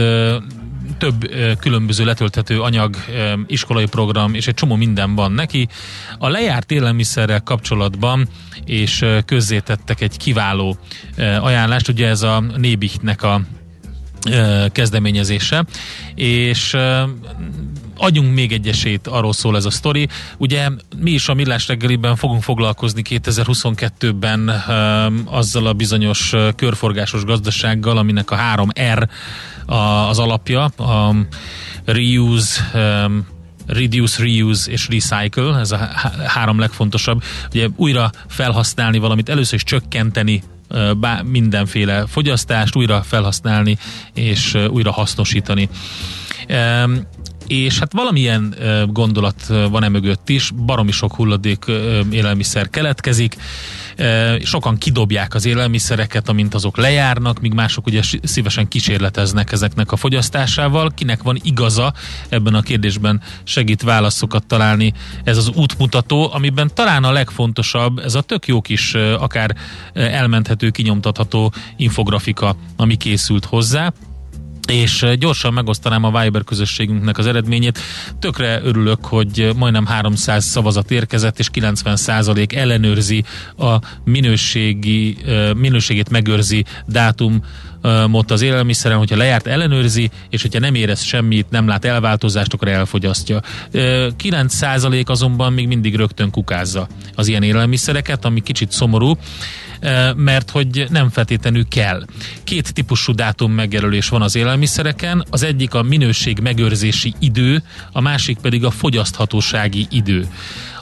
több 1.00 1.32
különböző 1.60 2.06
letölthető 2.06 2.62
anyag, 2.62 2.96
iskolai 3.48 3.86
program, 3.86 4.34
és 4.34 4.48
egy 4.48 4.54
csomó 4.54 4.76
minden 4.76 5.16
van 5.16 5.32
neki. 5.32 5.68
A 6.18 6.30
lejárt 6.30 6.72
élelmiszerrel 6.72 7.42
kapcsolatban 7.42 8.28
és 8.66 9.06
közzétettek 9.26 10.02
egy 10.02 10.18
kiváló 10.18 10.78
ajánlást, 11.18 11.88
ugye 11.88 12.08
ez 12.08 12.22
a 12.22 12.44
Nébichtnek 12.58 13.24
a 13.24 13.42
kezdeményezése, 14.72 15.66
és 16.16 16.78
adjunk 17.98 18.34
még 18.34 18.52
egy 18.52 18.68
esélyt, 18.68 19.08
arról 19.08 19.34
szól 19.34 19.56
ez 19.56 19.66
a 19.66 19.70
sztori. 19.70 20.08
Ugye 20.38 20.70
mi 20.98 21.12
is 21.12 21.30
a 21.30 21.34
Millás 21.34 21.68
reggeliben 21.68 22.16
fogunk 22.16 22.44
foglalkozni 22.44 23.02
2022-ben 23.10 24.40
um, 24.68 25.22
azzal 25.26 25.66
a 25.66 25.74
bizonyos 25.74 26.34
körforgásos 26.56 27.24
gazdasággal, 27.24 27.98
aminek 27.98 28.32
a 28.32 28.38
3R 28.56 29.08
a, 29.70 30.10
az 30.10 30.20
alapja, 30.20 30.64
a 30.64 31.16
reuse, 31.86 32.62
um, 32.74 33.28
reduce, 33.68 34.24
reuse 34.24 34.72
és 34.72 34.88
recycle, 34.88 35.60
ez 35.60 35.72
a 35.72 35.90
három 36.28 36.60
legfontosabb. 36.60 37.24
Ugye 37.54 37.68
újra 37.76 38.12
felhasználni 38.28 38.98
valamit, 38.98 39.30
először 39.30 39.54
is 39.54 39.64
csökkenteni 39.64 40.44
bá, 40.98 41.22
mindenféle 41.22 42.06
fogyasztást, 42.08 42.76
újra 42.76 43.02
felhasználni 43.02 43.78
és 44.14 44.58
újra 44.70 44.92
hasznosítani. 44.92 45.70
És 47.50 47.80
hát 47.80 47.94
valamilyen 47.94 48.56
gondolat 48.88 49.48
van 49.48 49.84
e 49.84 49.90
mögött 49.90 50.30
is, 50.30 50.52
baromi 50.52 50.92
sok 50.92 51.16
hulladék 51.16 51.66
élelmiszer 52.12 52.70
keletkezik, 52.70 53.36
sokan 54.44 54.78
kidobják 54.78 55.34
az 55.34 55.46
élelmiszereket, 55.46 56.30
amint 56.30 56.54
azok 56.54 56.78
lejárnak, 56.78 57.40
míg 57.40 57.54
mások 57.54 57.86
ugye 57.86 58.02
szívesen 58.24 58.68
kísérleteznek 58.68 59.52
ezeknek 59.52 59.92
a 59.92 59.96
fogyasztásával. 59.96 60.92
Kinek 60.96 61.24
van 61.24 61.40
igaza 61.44 61.94
ebben 62.30 62.54
a 62.54 62.62
kérdésben 62.62 63.22
segít 63.44 63.82
válaszokat 63.82 64.46
találni 64.46 64.94
ez 65.24 65.38
az 65.38 65.50
útmutató, 65.56 66.30
amiben 66.34 66.72
talán 66.74 67.04
a 67.04 67.12
legfontosabb, 67.12 68.00
ez 68.00 68.16
a 68.16 68.22
tök 68.22 68.48
jó 68.48 68.62
kis, 68.62 68.94
akár 69.20 69.56
elmenthető, 69.94 70.70
kinyomtatható 70.70 71.54
infografika, 71.78 72.56
ami 72.76 72.96
készült 72.96 73.46
hozzá 73.46 73.94
és 74.70 75.06
gyorsan 75.20 75.54
megosztanám 75.54 76.04
a 76.04 76.22
Viber 76.22 76.44
közösségünknek 76.44 77.18
az 77.18 77.26
eredményét. 77.26 77.80
Tökre 78.20 78.62
örülök, 78.64 79.06
hogy 79.06 79.50
majdnem 79.56 79.86
300 79.86 80.46
szavazat 80.46 80.92
érkezett, 80.92 81.40
és 81.40 81.50
90 81.50 81.96
százalék 81.96 82.54
ellenőrzi 82.54 83.24
a 83.58 83.76
minőségi, 84.04 85.18
minőségét 85.56 86.10
megőrzi 86.10 86.66
dátum 86.88 87.44
mot 88.08 88.32
az 88.32 88.42
élelmiszeren, 88.42 88.98
hogyha 88.98 89.18
lejárt 89.18 89.48
ellenőrzi, 89.48 90.10
és 90.30 90.42
hogyha 90.42 90.60
nem 90.60 90.76
érez 90.76 91.02
semmit, 91.02 91.50
nem 91.50 91.68
lát 91.68 91.86
elváltozást, 91.86 92.54
akkor 92.54 92.68
elfogyasztja. 92.68 93.42
9% 93.74 95.06
azonban 95.06 95.54
még 95.54 95.68
mindig 95.68 95.96
rögtön 95.96 96.32
kukázza 96.32 96.88
az 97.15 97.28
ilyen 97.28 97.44
élelmiszereket, 97.44 98.26
ami 98.26 98.42
kicsit 98.42 98.72
szomorú, 98.72 99.18
mert 100.15 100.50
hogy 100.50 100.86
nem 100.89 101.10
feltétlenül 101.10 101.68
kell. 101.68 102.06
Két 102.44 102.74
típusú 102.74 103.13
dátum 103.13 103.52
megjelölés 103.52 104.10
van 104.10 104.22
az 104.22 104.36
élelmiszereken, 104.36 105.26
az 105.30 105.44
egyik 105.44 105.74
a 105.74 105.84
minőség 105.84 106.39
megőrzési 106.39 107.13
idő, 107.20 107.63
a 107.92 108.02
másik 108.02 108.38
pedig 108.38 108.65
a 108.65 108.72
fogyaszthatósági 108.72 109.88
idő. 109.89 110.28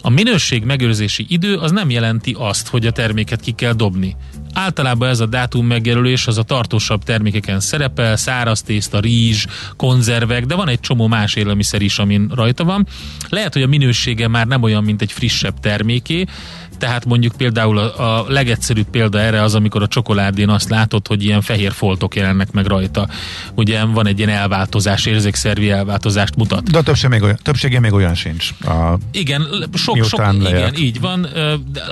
A 0.08 0.10
minőség 0.10 0.64
megőrzési 0.64 1.26
idő 1.30 1.56
az 1.56 1.72
nem 1.72 1.90
jelenti 1.90 2.36
azt, 2.38 2.68
hogy 2.68 2.86
a 2.86 2.92
terméket 2.92 3.42
ki 3.42 3.52
kell 3.52 3.74
dobni. 3.74 4.16
Általában 4.54 5.10
ez 5.10 5.20
a 5.20 5.26
dátum 5.26 5.66
megjelölés 5.66 6.28
az 6.28 6.38
a 6.38 6.44
tartósabb 6.44 7.04
termékeken 7.04 7.60
szerepel, 7.60 8.16
száraz 8.16 8.62
tészta, 8.62 9.00
rizs, 9.00 9.46
konzervek, 9.76 10.46
de 10.46 10.56
van 10.56 10.68
egy 10.68 10.80
csomó 10.80 11.08
más 11.08 11.36
élelmiszer 11.36 11.82
is, 11.82 12.00
amin 12.00 12.32
rajta 12.36 12.64
van. 12.64 12.88
Lehet, 13.30 13.54
hogy 13.54 13.62
a 13.62 13.68
minősége 13.68 14.28
már 14.28 14.48
nem 14.48 14.64
olyan, 14.64 14.84
mint 14.84 15.02
egy 15.02 15.12
frissebb 15.12 15.60
terméké, 15.60 16.26
tehát 16.78 17.06
mondjuk 17.06 17.36
például 17.38 17.78
a, 17.78 18.20
a 18.20 18.26
legegyszerűbb 18.28 18.90
példa 18.90 19.20
erre 19.20 19.42
az, 19.42 19.56
amikor 19.56 19.82
a 19.82 19.88
csokoládén 19.88 20.50
azt 20.50 20.70
látod, 20.70 21.08
hogy 21.08 21.24
ilyen 21.24 21.42
fehér 21.42 21.72
foltok 21.72 22.16
jelennek 22.16 22.52
meg 22.52 22.66
rajta. 22.66 23.08
Ugye 23.56 23.86
van 23.86 24.08
egy 24.08 24.18
ilyen 24.18 24.30
elváltozás, 24.30 25.06
érzékszervi 25.06 25.70
elváltozást 25.70 26.36
mutat. 26.36 26.72
De 26.72 26.78
a 26.78 26.82
többség 26.84 27.10
még 27.10 27.22
olyan, 27.22 27.38
többsége 27.42 27.80
még 27.80 27.94
olyan 27.94 28.16
sincs. 28.16 28.50
A 28.62 28.98
igen, 29.12 29.48
sok, 29.74 30.04
sok 30.04 30.34
igen, 30.40 30.76
így 30.76 31.00
van. 31.00 31.28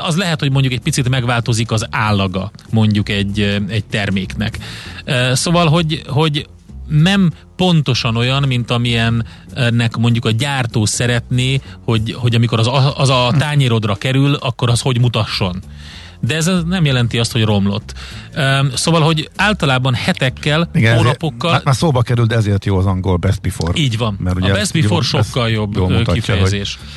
Az 0.08 0.16
lehet, 0.16 0.40
hogy 0.40 0.52
mondjuk 0.52 0.74
egy 0.74 0.82
picit 0.82 1.10
megváltozik 1.10 1.72
az 1.72 1.88
állaga 1.90 2.52
mondjuk 2.70 3.10
egy, 3.10 3.62
egy 3.68 3.86
terméknek. 3.86 4.58
Szóval, 5.34 5.68
hogy, 5.68 6.02
hogy 6.08 6.48
nem 6.88 7.32
pontosan 7.56 8.16
olyan, 8.16 8.44
mint 8.44 8.72
amilyennek 8.72 9.98
mondjuk 9.98 10.26
a 10.26 10.32
gyártó 10.32 10.86
szeretné, 10.86 11.62
hogy, 11.84 12.14
hogy 12.14 12.36
amikor 12.36 12.60
az, 12.60 12.70
az 12.96 13.10
a 13.10 13.34
tányérodra 13.38 13.96
kerül, 13.96 14.34
akkor 14.34 14.70
az 14.70 14.82
hogy 14.82 15.00
mutasson 15.00 15.62
de 16.26 16.36
ez 16.36 16.50
nem 16.68 16.86
jelenti 16.86 17.20
azt, 17.20 17.32
hogy 17.32 17.44
romlott. 17.44 17.94
Szóval, 18.74 19.02
hogy 19.02 19.30
általában 19.36 19.94
hetekkel, 19.94 20.70
Igen, 20.74 20.98
hónapokkal... 20.98 21.50
Ezért, 21.50 21.66
már 21.66 21.76
szóba 21.76 22.02
került, 22.02 22.34
ezért 22.34 22.66
jó 22.66 22.78
az 22.78 22.86
angol 22.86 23.18
best 23.18 23.42
before. 23.42 23.74
Így 23.76 23.98
van. 23.98 24.18
Mert 24.20 24.36
ugye 24.36 24.52
a 24.52 24.54
best 24.54 24.74
before 24.74 24.94
jó, 24.94 25.02
sokkal 25.02 25.50
jobb 25.50 25.78
mutatja, 25.78 26.14
kifejezés. 26.14 26.78
Hogy... 26.78 26.88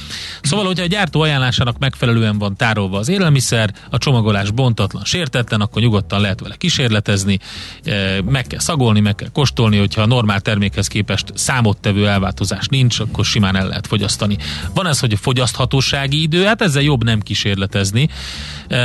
Szóval, 0.42 0.66
hogyha 0.66 0.84
a 0.84 0.86
gyártó 0.86 1.20
ajánlásának 1.20 1.78
megfelelően 1.78 2.38
van 2.38 2.56
tárolva 2.56 2.98
az 2.98 3.08
élelmiszer, 3.08 3.74
a 3.90 3.98
csomagolás 3.98 4.50
bontatlan, 4.50 5.04
sértetlen, 5.04 5.60
akkor 5.60 5.82
nyugodtan 5.82 6.20
lehet 6.20 6.40
vele 6.40 6.54
kísérletezni, 6.56 7.38
meg 8.24 8.46
kell 8.46 8.58
szagolni, 8.58 9.00
meg 9.00 9.14
kell 9.14 9.28
kóstolni, 9.32 9.78
hogyha 9.78 10.02
a 10.02 10.06
normál 10.06 10.40
termékhez 10.40 10.86
képest 10.86 11.32
számottevő 11.34 12.08
elváltozás 12.08 12.66
nincs, 12.66 13.00
akkor 13.00 13.24
simán 13.24 13.56
el 13.56 13.66
lehet 13.68 13.86
fogyasztani. 13.86 14.38
Van 14.74 14.86
ez, 14.86 15.00
hogy 15.00 15.12
a 15.12 15.16
fogyaszthatósági 15.16 16.22
idő, 16.22 16.44
hát 16.44 16.62
ezzel 16.62 16.82
jobb 16.82 17.04
nem 17.04 17.20
kísérletezni. 17.20 18.08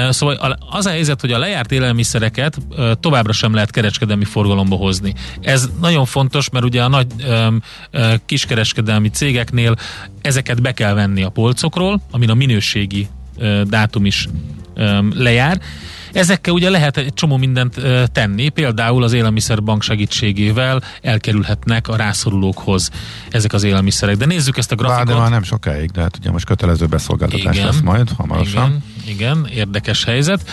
Szóval 0.10 0.32
az 0.69 0.85
a 0.85 0.89
helyzet, 0.89 1.21
hogy 1.21 1.31
a 1.31 1.37
lejárt 1.37 1.71
élelmiszereket 1.71 2.57
továbbra 2.99 3.33
sem 3.33 3.53
lehet 3.53 3.71
kereskedelmi 3.71 4.25
forgalomba 4.25 4.75
hozni. 4.75 5.13
Ez 5.41 5.69
nagyon 5.81 6.05
fontos, 6.05 6.49
mert 6.49 6.65
ugye 6.65 6.83
a 6.83 6.87
nagy 6.87 7.07
kiskereskedelmi 8.25 9.09
cégeknél 9.09 9.75
ezeket 10.21 10.61
be 10.61 10.71
kell 10.71 10.93
venni 10.93 11.23
a 11.23 11.29
polcokról, 11.29 12.01
amin 12.11 12.29
a 12.29 12.33
minőségi 12.33 13.07
dátum 13.63 14.05
is 14.05 14.27
lejár. 15.13 15.61
Ezekkel 16.13 16.53
ugye 16.53 16.69
lehet 16.69 16.97
egy 16.97 17.13
csomó 17.13 17.37
mindent 17.37 17.81
tenni, 18.11 18.49
például 18.49 19.03
az 19.03 19.13
élelmiszerbank 19.13 19.83
segítségével 19.83 20.81
elkerülhetnek 21.01 21.87
a 21.87 21.95
rászorulókhoz 21.95 22.89
ezek 23.29 23.53
az 23.53 23.63
élelmiszerek. 23.63 24.15
De 24.15 24.25
nézzük 24.25 24.57
ezt 24.57 24.71
a 24.71 24.75
grafikot. 24.75 25.05
Bár 25.05 25.15
de 25.15 25.21
már 25.21 25.31
nem 25.31 25.43
sokáig, 25.43 25.91
de 25.91 26.01
hát 26.01 26.17
ugye 26.17 26.31
most 26.31 26.45
kötelező 26.45 26.85
beszolgáltatás 26.85 27.55
igen, 27.55 27.65
lesz 27.65 27.79
majd 27.79 28.09
hamarosan. 28.17 28.67
Igen, 28.69 28.83
igen, 29.07 29.47
érdekes 29.53 30.03
helyzet. 30.03 30.49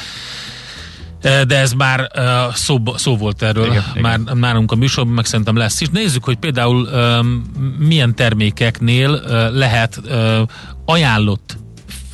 De 1.21 1.59
ez 1.59 1.73
már 1.73 2.11
uh, 2.17 2.55
szó, 2.55 2.83
szó 2.97 3.17
volt 3.17 3.43
erről 3.43 3.67
igen, 3.67 3.85
már 4.01 4.19
igen. 4.21 4.39
nálunk 4.39 4.73
a 4.73 4.77
műsorban, 4.77 5.15
meg 5.15 5.25
szerintem 5.25 5.57
lesz 5.57 5.81
is. 5.81 5.89
Nézzük, 5.89 6.25
hogy 6.25 6.37
például 6.37 6.89
milyen 7.79 8.15
termékeknél 8.15 9.11
uh, 9.11 9.55
lehet 9.57 10.01
ajánlott 10.85 11.59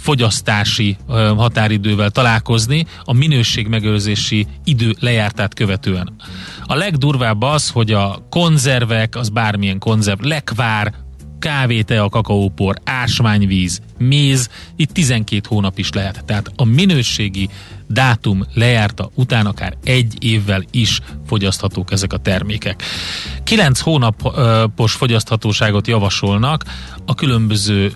fogyasztási 0.07 0.96
határidővel 1.37 2.11
találkozni 2.11 2.87
a 3.05 3.12
minőségmegőrzési 3.12 4.46
idő 4.64 4.94
lejártát 5.01 5.55
követően. 5.55 6.14
A 6.64 6.75
legdurvább 6.75 7.42
az, 7.42 7.70
hogy 7.70 7.92
a 7.92 8.27
konzervek, 8.31 9.16
az 9.16 9.29
bármilyen 9.29 9.79
konzerv, 9.79 10.20
lekvár, 10.20 10.94
kávé, 11.38 11.81
a 11.81 12.09
kakaópor, 12.09 12.77
ásványvíz, 12.85 13.81
méz, 13.99 14.49
itt 14.77 14.90
12 14.90 15.40
hónap 15.49 15.79
is 15.79 15.92
lehet. 15.92 16.25
Tehát 16.25 16.53
a 16.57 16.64
minőségi 16.64 17.49
dátum 17.88 18.44
lejárta 18.55 19.11
után 19.14 19.46
akár 19.46 19.77
egy 19.85 20.25
évvel 20.25 20.64
is 20.70 21.01
fogyaszthatók 21.27 21.92
ezek 21.92 22.12
a 22.12 22.16
termékek. 22.16 22.83
Kilenc 23.44 23.81
hónapos 23.81 24.92
fogyaszthatóságot 24.92 25.87
javasolnak 25.87 26.64
a 27.07 27.14
különböző 27.14 27.92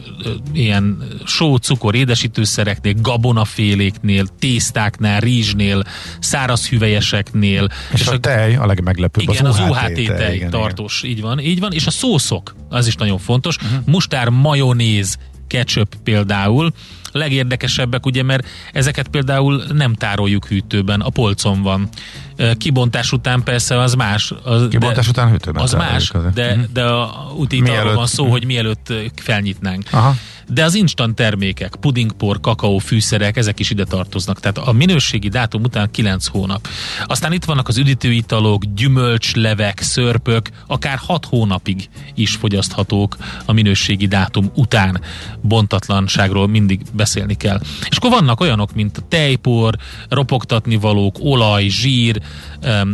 ilyen 0.53 1.03
só, 1.25 1.57
cukor, 1.57 1.95
édesítőszereknél, 1.95 2.95
gabonaféléknél, 3.01 4.27
tésztáknál, 4.39 5.21
rizsnél, 5.21 5.83
száraz 6.21 6.69
hüvelyeseknél. 6.69 7.69
És, 7.93 8.01
és 8.01 8.07
a, 8.07 8.13
a 8.13 8.19
tej 8.19 8.57
a 8.57 8.67
legmeglepőbb. 8.67 9.29
Igen, 9.29 9.47
az, 9.47 9.59
UHT 9.59 9.93
tej, 9.93 10.05
tej 10.07 10.35
igen, 10.35 10.51
tartós, 10.51 11.03
igen. 11.03 11.17
így 11.17 11.23
van, 11.23 11.39
így 11.39 11.61
van. 11.61 11.73
És 11.73 11.87
a 11.87 11.91
szószok, 11.91 12.55
az 12.69 12.87
is 12.87 12.95
nagyon 12.95 13.19
fontos. 13.19 13.57
Uh-huh. 13.57 13.79
Mustár, 13.87 14.29
majonéz, 14.29 15.19
ketchup 15.51 15.95
például, 16.05 16.73
a 17.13 17.19
legérdekesebbek, 17.19 18.07
ugye, 18.07 18.23
mert 18.23 18.47
ezeket 18.73 19.09
például 19.09 19.63
nem 19.73 19.95
tároljuk 19.95 20.47
hűtőben, 20.47 21.01
a 21.01 21.09
polcon 21.11 21.63
van. 21.63 21.89
Kibontás 22.57 23.13
után 23.13 23.43
persze 23.43 23.79
az 23.79 23.95
más. 23.95 24.33
Az, 24.45 24.67
Kibontás 24.71 25.05
de, 25.05 25.11
után 25.11 25.31
hűtőben 25.31 25.63
Az 25.63 25.73
más, 25.73 26.13
de, 26.35 26.55
mhm. 26.55 26.65
de 26.73 26.85
a, 26.85 27.33
úgy 27.37 27.53
itt 27.53 27.69
arról 27.69 27.95
van 27.95 28.07
szó, 28.07 28.31
hogy 28.31 28.45
mielőtt 28.45 28.93
felnyitnánk. 29.15 29.83
Aha 29.91 30.15
de 30.53 30.65
az 30.65 30.75
instant 30.75 31.15
termékek, 31.15 31.77
pudingpor, 31.81 32.41
kakaó, 32.41 32.79
fűszerek, 32.79 33.37
ezek 33.37 33.59
is 33.59 33.71
ide 33.71 33.85
tartoznak. 33.85 34.41
Tehát 34.41 34.59
a 34.59 34.73
minőségi 34.73 35.29
dátum 35.29 35.63
után 35.63 35.91
9 35.91 36.27
hónap. 36.27 36.69
Aztán 37.07 37.33
itt 37.33 37.45
vannak 37.45 37.69
az 37.69 37.79
üdítőitalok, 37.79 38.65
gyümölcslevek, 38.65 39.81
szörpök, 39.81 40.49
akár 40.67 40.99
6 40.99 41.25
hónapig 41.25 41.89
is 42.15 42.35
fogyaszthatók 42.35 43.17
a 43.45 43.53
minőségi 43.53 44.07
dátum 44.07 44.51
után. 44.55 45.01
Bontatlanságról 45.41 46.49
mindig 46.49 46.81
beszélni 46.93 47.35
kell. 47.35 47.61
És 47.89 47.97
akkor 47.97 48.11
vannak 48.11 48.41
olyanok, 48.41 48.75
mint 48.75 48.97
a 48.97 49.03
tejpor, 49.09 49.77
ropogtatni 50.09 50.77
valók, 50.77 51.17
olaj, 51.21 51.69
zsír, 51.69 52.21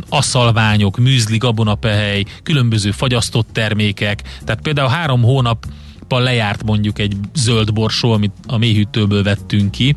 asszalványok, 0.09 0.97
műzli, 0.97 1.37
gabonapehely, 1.37 2.25
különböző 2.43 2.91
fagyasztott 2.91 3.49
termékek. 3.53 4.23
Tehát 4.45 4.63
például 4.63 4.89
három 4.89 5.23
hónap 5.23 5.67
nappal 6.09 6.25
lejárt 6.25 6.65
mondjuk 6.65 6.99
egy 6.99 7.17
zöld 7.35 7.73
borsó, 7.73 8.13
amit 8.13 8.33
a 8.47 8.57
mélyhűtőből 8.57 9.23
vettünk 9.23 9.71
ki, 9.71 9.95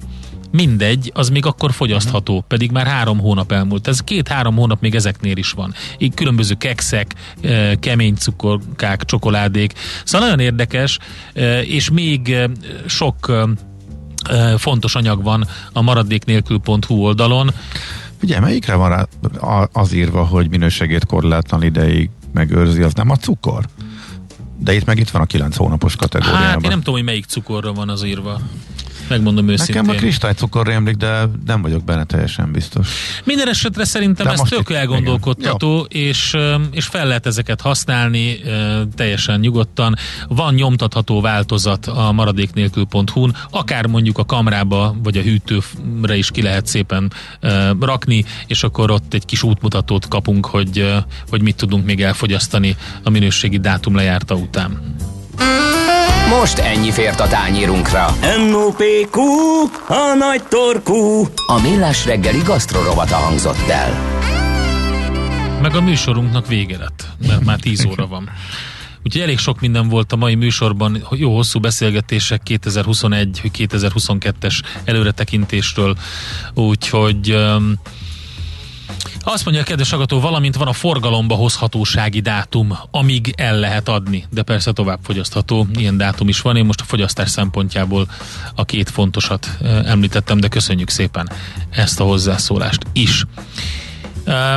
mindegy, 0.52 1.12
az 1.16 1.30
még 1.30 1.46
akkor 1.46 1.72
fogyasztható, 1.72 2.34
uh-huh. 2.34 2.48
pedig 2.48 2.72
már 2.72 2.88
három 2.88 3.20
hónap 3.20 3.52
elmúlt. 3.52 3.88
Ez 3.88 4.00
két-három 4.00 4.56
hónap 4.56 4.82
még 4.82 4.96
ezeknél 4.96 5.38
is 5.38 5.52
van. 5.52 5.74
Így 5.98 6.14
különböző 6.14 6.54
kekszek, 6.54 7.16
eh, 7.42 7.72
kemény 7.80 8.16
cukorkák, 8.16 9.06
csokoládék. 9.06 9.74
Szóval 10.04 10.28
nagyon 10.28 10.46
érdekes, 10.46 11.00
eh, 11.34 11.70
és 11.70 11.90
még 11.90 12.32
eh, 12.32 12.50
sok 12.86 13.48
fontos 14.58 14.96
anyag 14.96 15.24
van 15.24 15.48
a 15.74 15.82
maradéknélkül.hu 15.82 16.96
oldalon. 16.96 17.50
Ugye, 18.24 18.40
melyikre 18.40 18.76
van 18.76 19.08
az 19.72 19.94
írva, 19.94 20.24
hogy 20.26 20.50
minőségét 20.50 21.06
korlátlan 21.06 21.64
ideig 21.64 22.10
megőrzi, 22.34 22.82
az 22.82 22.94
nem 22.94 23.10
a 23.10 23.16
cukor? 23.16 23.66
De 24.60 24.74
itt 24.74 24.86
meg 24.86 25.00
itt 25.00 25.10
van 25.10 25.22
a 25.22 25.26
9 25.26 25.56
hónapos 25.56 25.96
kategóriában. 25.96 26.48
Hát 26.48 26.64
én 26.64 26.70
nem 26.70 26.78
tudom, 26.78 26.96
hogy 26.96 27.04
melyik 27.04 27.26
cukorra 27.26 27.74
van 27.74 27.90
az 27.90 28.04
írva. 28.04 28.42
Megmondom 29.10 29.48
őszintén. 29.48 29.76
Nekem 29.76 29.96
a 29.96 30.00
kristálycukor 30.00 30.68
rémlik, 30.68 30.96
de 30.96 31.30
nem 31.46 31.62
vagyok 31.62 31.84
benne 31.84 32.04
teljesen 32.04 32.52
biztos. 32.52 32.88
Minden 33.24 33.48
esetre 33.48 33.86
szerintem 33.86 34.26
de 34.26 34.32
ez 34.32 34.40
tök 34.40 34.72
elgondolkodtató, 34.72 35.88
és, 35.90 36.38
és 36.72 36.86
fel 36.86 37.08
lehet 37.08 37.26
ezeket 37.26 37.62
használni 37.62 38.40
teljesen 38.96 39.40
nyugodtan. 39.40 39.96
Van 40.28 40.54
nyomtatható 40.54 41.22
változat 41.22 41.88
a 41.88 42.12
maradéknélkül.hu-n, 42.12 43.36
akár 43.52 43.86
mondjuk 43.86 44.18
a 44.18 44.26
kamrába, 44.26 44.96
vagy 45.04 45.18
a 45.18 45.22
hűtőre 45.22 46.16
is 46.16 46.32
ki 46.32 46.42
lehet 46.42 46.66
szépen 46.66 47.12
rakni, 47.80 48.26
és 48.48 48.64
akkor 48.64 48.92
ott 48.92 49.14
egy 49.14 49.26
kis 49.26 49.44
útmutatót 49.44 50.08
kapunk, 50.08 50.46
hogy, 50.46 50.94
hogy 51.30 51.42
mit 51.42 51.56
tudunk 51.56 51.86
még 51.86 52.02
elfogyasztani 52.02 52.76
a 53.04 53.10
minőségi 53.10 53.58
dátum 53.58 53.96
lejárta 53.96 54.36
után. 54.36 54.96
Most 56.38 56.58
ennyi 56.58 56.92
fért 56.92 57.20
a 57.20 57.28
tányírunkra. 57.28 58.06
M.O.P.Q. 58.50 59.22
A 59.88 60.16
nagy 60.18 60.44
torkú. 60.44 61.28
A 61.48 61.62
millás 61.62 62.06
reggeli 62.06 62.42
gasztrorovata 62.46 63.16
hangzott 63.16 63.70
el. 63.70 63.92
Meg 65.62 65.76
a 65.76 65.82
műsorunknak 65.82 66.48
vége 66.48 66.78
lett, 66.78 67.08
mert 67.28 67.46
már 67.46 67.60
10 67.60 67.86
óra 67.86 68.08
van. 68.08 68.30
Úgyhogy 69.04 69.22
elég 69.22 69.38
sok 69.38 69.60
minden 69.60 69.90
volt 69.90 70.12
a 70.12 70.16
mai 70.16 70.36
műsorban, 70.36 71.04
jó 71.12 71.36
hosszú 71.36 71.60
beszélgetések 71.60 72.42
2021-2022-es 72.46 74.62
előretekintésről, 74.84 75.96
úgyhogy 76.54 77.32
um, 77.32 77.74
azt 79.22 79.46
mondja 79.46 79.64
a 79.64 79.66
kedves 79.66 79.92
agató, 79.92 80.20
valamint 80.20 80.56
van 80.56 80.68
a 80.68 80.74
forgalomba 80.74 81.36
hozhatósági 81.36 82.20
dátum, 82.20 82.78
amíg 82.92 83.34
el 83.38 83.60
lehet 83.60 83.90
adni, 83.90 84.26
de 84.30 84.42
persze 84.42 84.72
tovább 84.72 85.00
fogyasztható, 85.04 85.68
ilyen 85.76 85.98
dátum 85.98 86.28
is 86.28 86.42
van. 86.42 86.56
Én 86.56 86.66
most 86.66 86.82
a 86.82 86.84
fogyasztás 86.84 87.30
szempontjából 87.30 88.08
a 88.56 88.66
két 88.66 88.90
fontosat 88.90 89.58
említettem, 89.86 90.40
de 90.40 90.48
köszönjük 90.48 90.90
szépen 90.90 91.30
ezt 91.70 92.00
a 92.00 92.04
hozzászólást 92.04 92.82
is. 92.94 93.24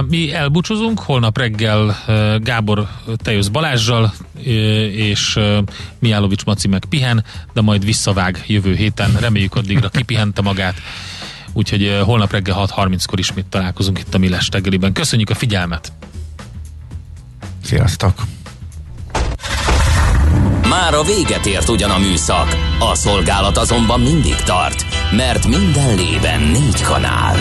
Mi 0.08 0.32
elbúcsúzunk, 0.32 1.00
holnap 1.00 1.38
reggel 1.38 1.96
Gábor 2.42 2.88
Tejösz 3.16 3.48
Balázsjal, 3.48 4.12
és 4.92 5.38
Miálovics 5.98 6.44
Maci 6.44 6.68
meg 6.68 6.84
pihen, 6.84 7.24
de 7.52 7.60
majd 7.60 7.84
visszavág 7.84 8.44
jövő 8.46 8.74
héten. 8.74 9.16
Reméljük 9.20 9.54
addigra 9.54 9.88
kipihente 9.88 10.42
magát 10.42 10.74
úgyhogy 11.52 12.00
holnap 12.04 12.32
reggel 12.32 12.56
6.30-kor 12.76 13.18
ismét 13.18 13.46
találkozunk 13.46 13.98
itt 13.98 14.14
a 14.14 14.18
Millás 14.18 14.48
reggeliben. 14.52 14.92
Köszönjük 14.92 15.30
a 15.30 15.34
figyelmet! 15.34 15.92
Sziasztok! 17.64 18.22
Már 20.68 20.94
a 20.94 21.02
véget 21.02 21.46
ért 21.46 21.68
ugyan 21.68 21.90
a 21.90 21.98
műszak, 21.98 22.56
a 22.78 22.94
szolgálat 22.94 23.56
azonban 23.56 24.00
mindig 24.00 24.34
tart, 24.34 24.84
mert 25.10 25.46
minden 25.46 25.94
lében 25.94 26.40
négy 26.40 26.82
kanál. 26.82 27.36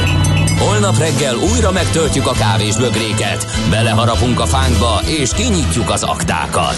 Holnap 0.57 0.97
reggel 0.97 1.35
újra 1.35 1.71
megtöltjük 1.71 2.27
a 2.27 2.31
kávés 2.31 2.75
bögréket, 2.75 3.45
beleharapunk 3.69 4.39
a 4.39 4.45
fánkba 4.45 5.01
és 5.05 5.29
kinyitjuk 5.33 5.89
az 5.89 6.03
aktákat. 6.03 6.77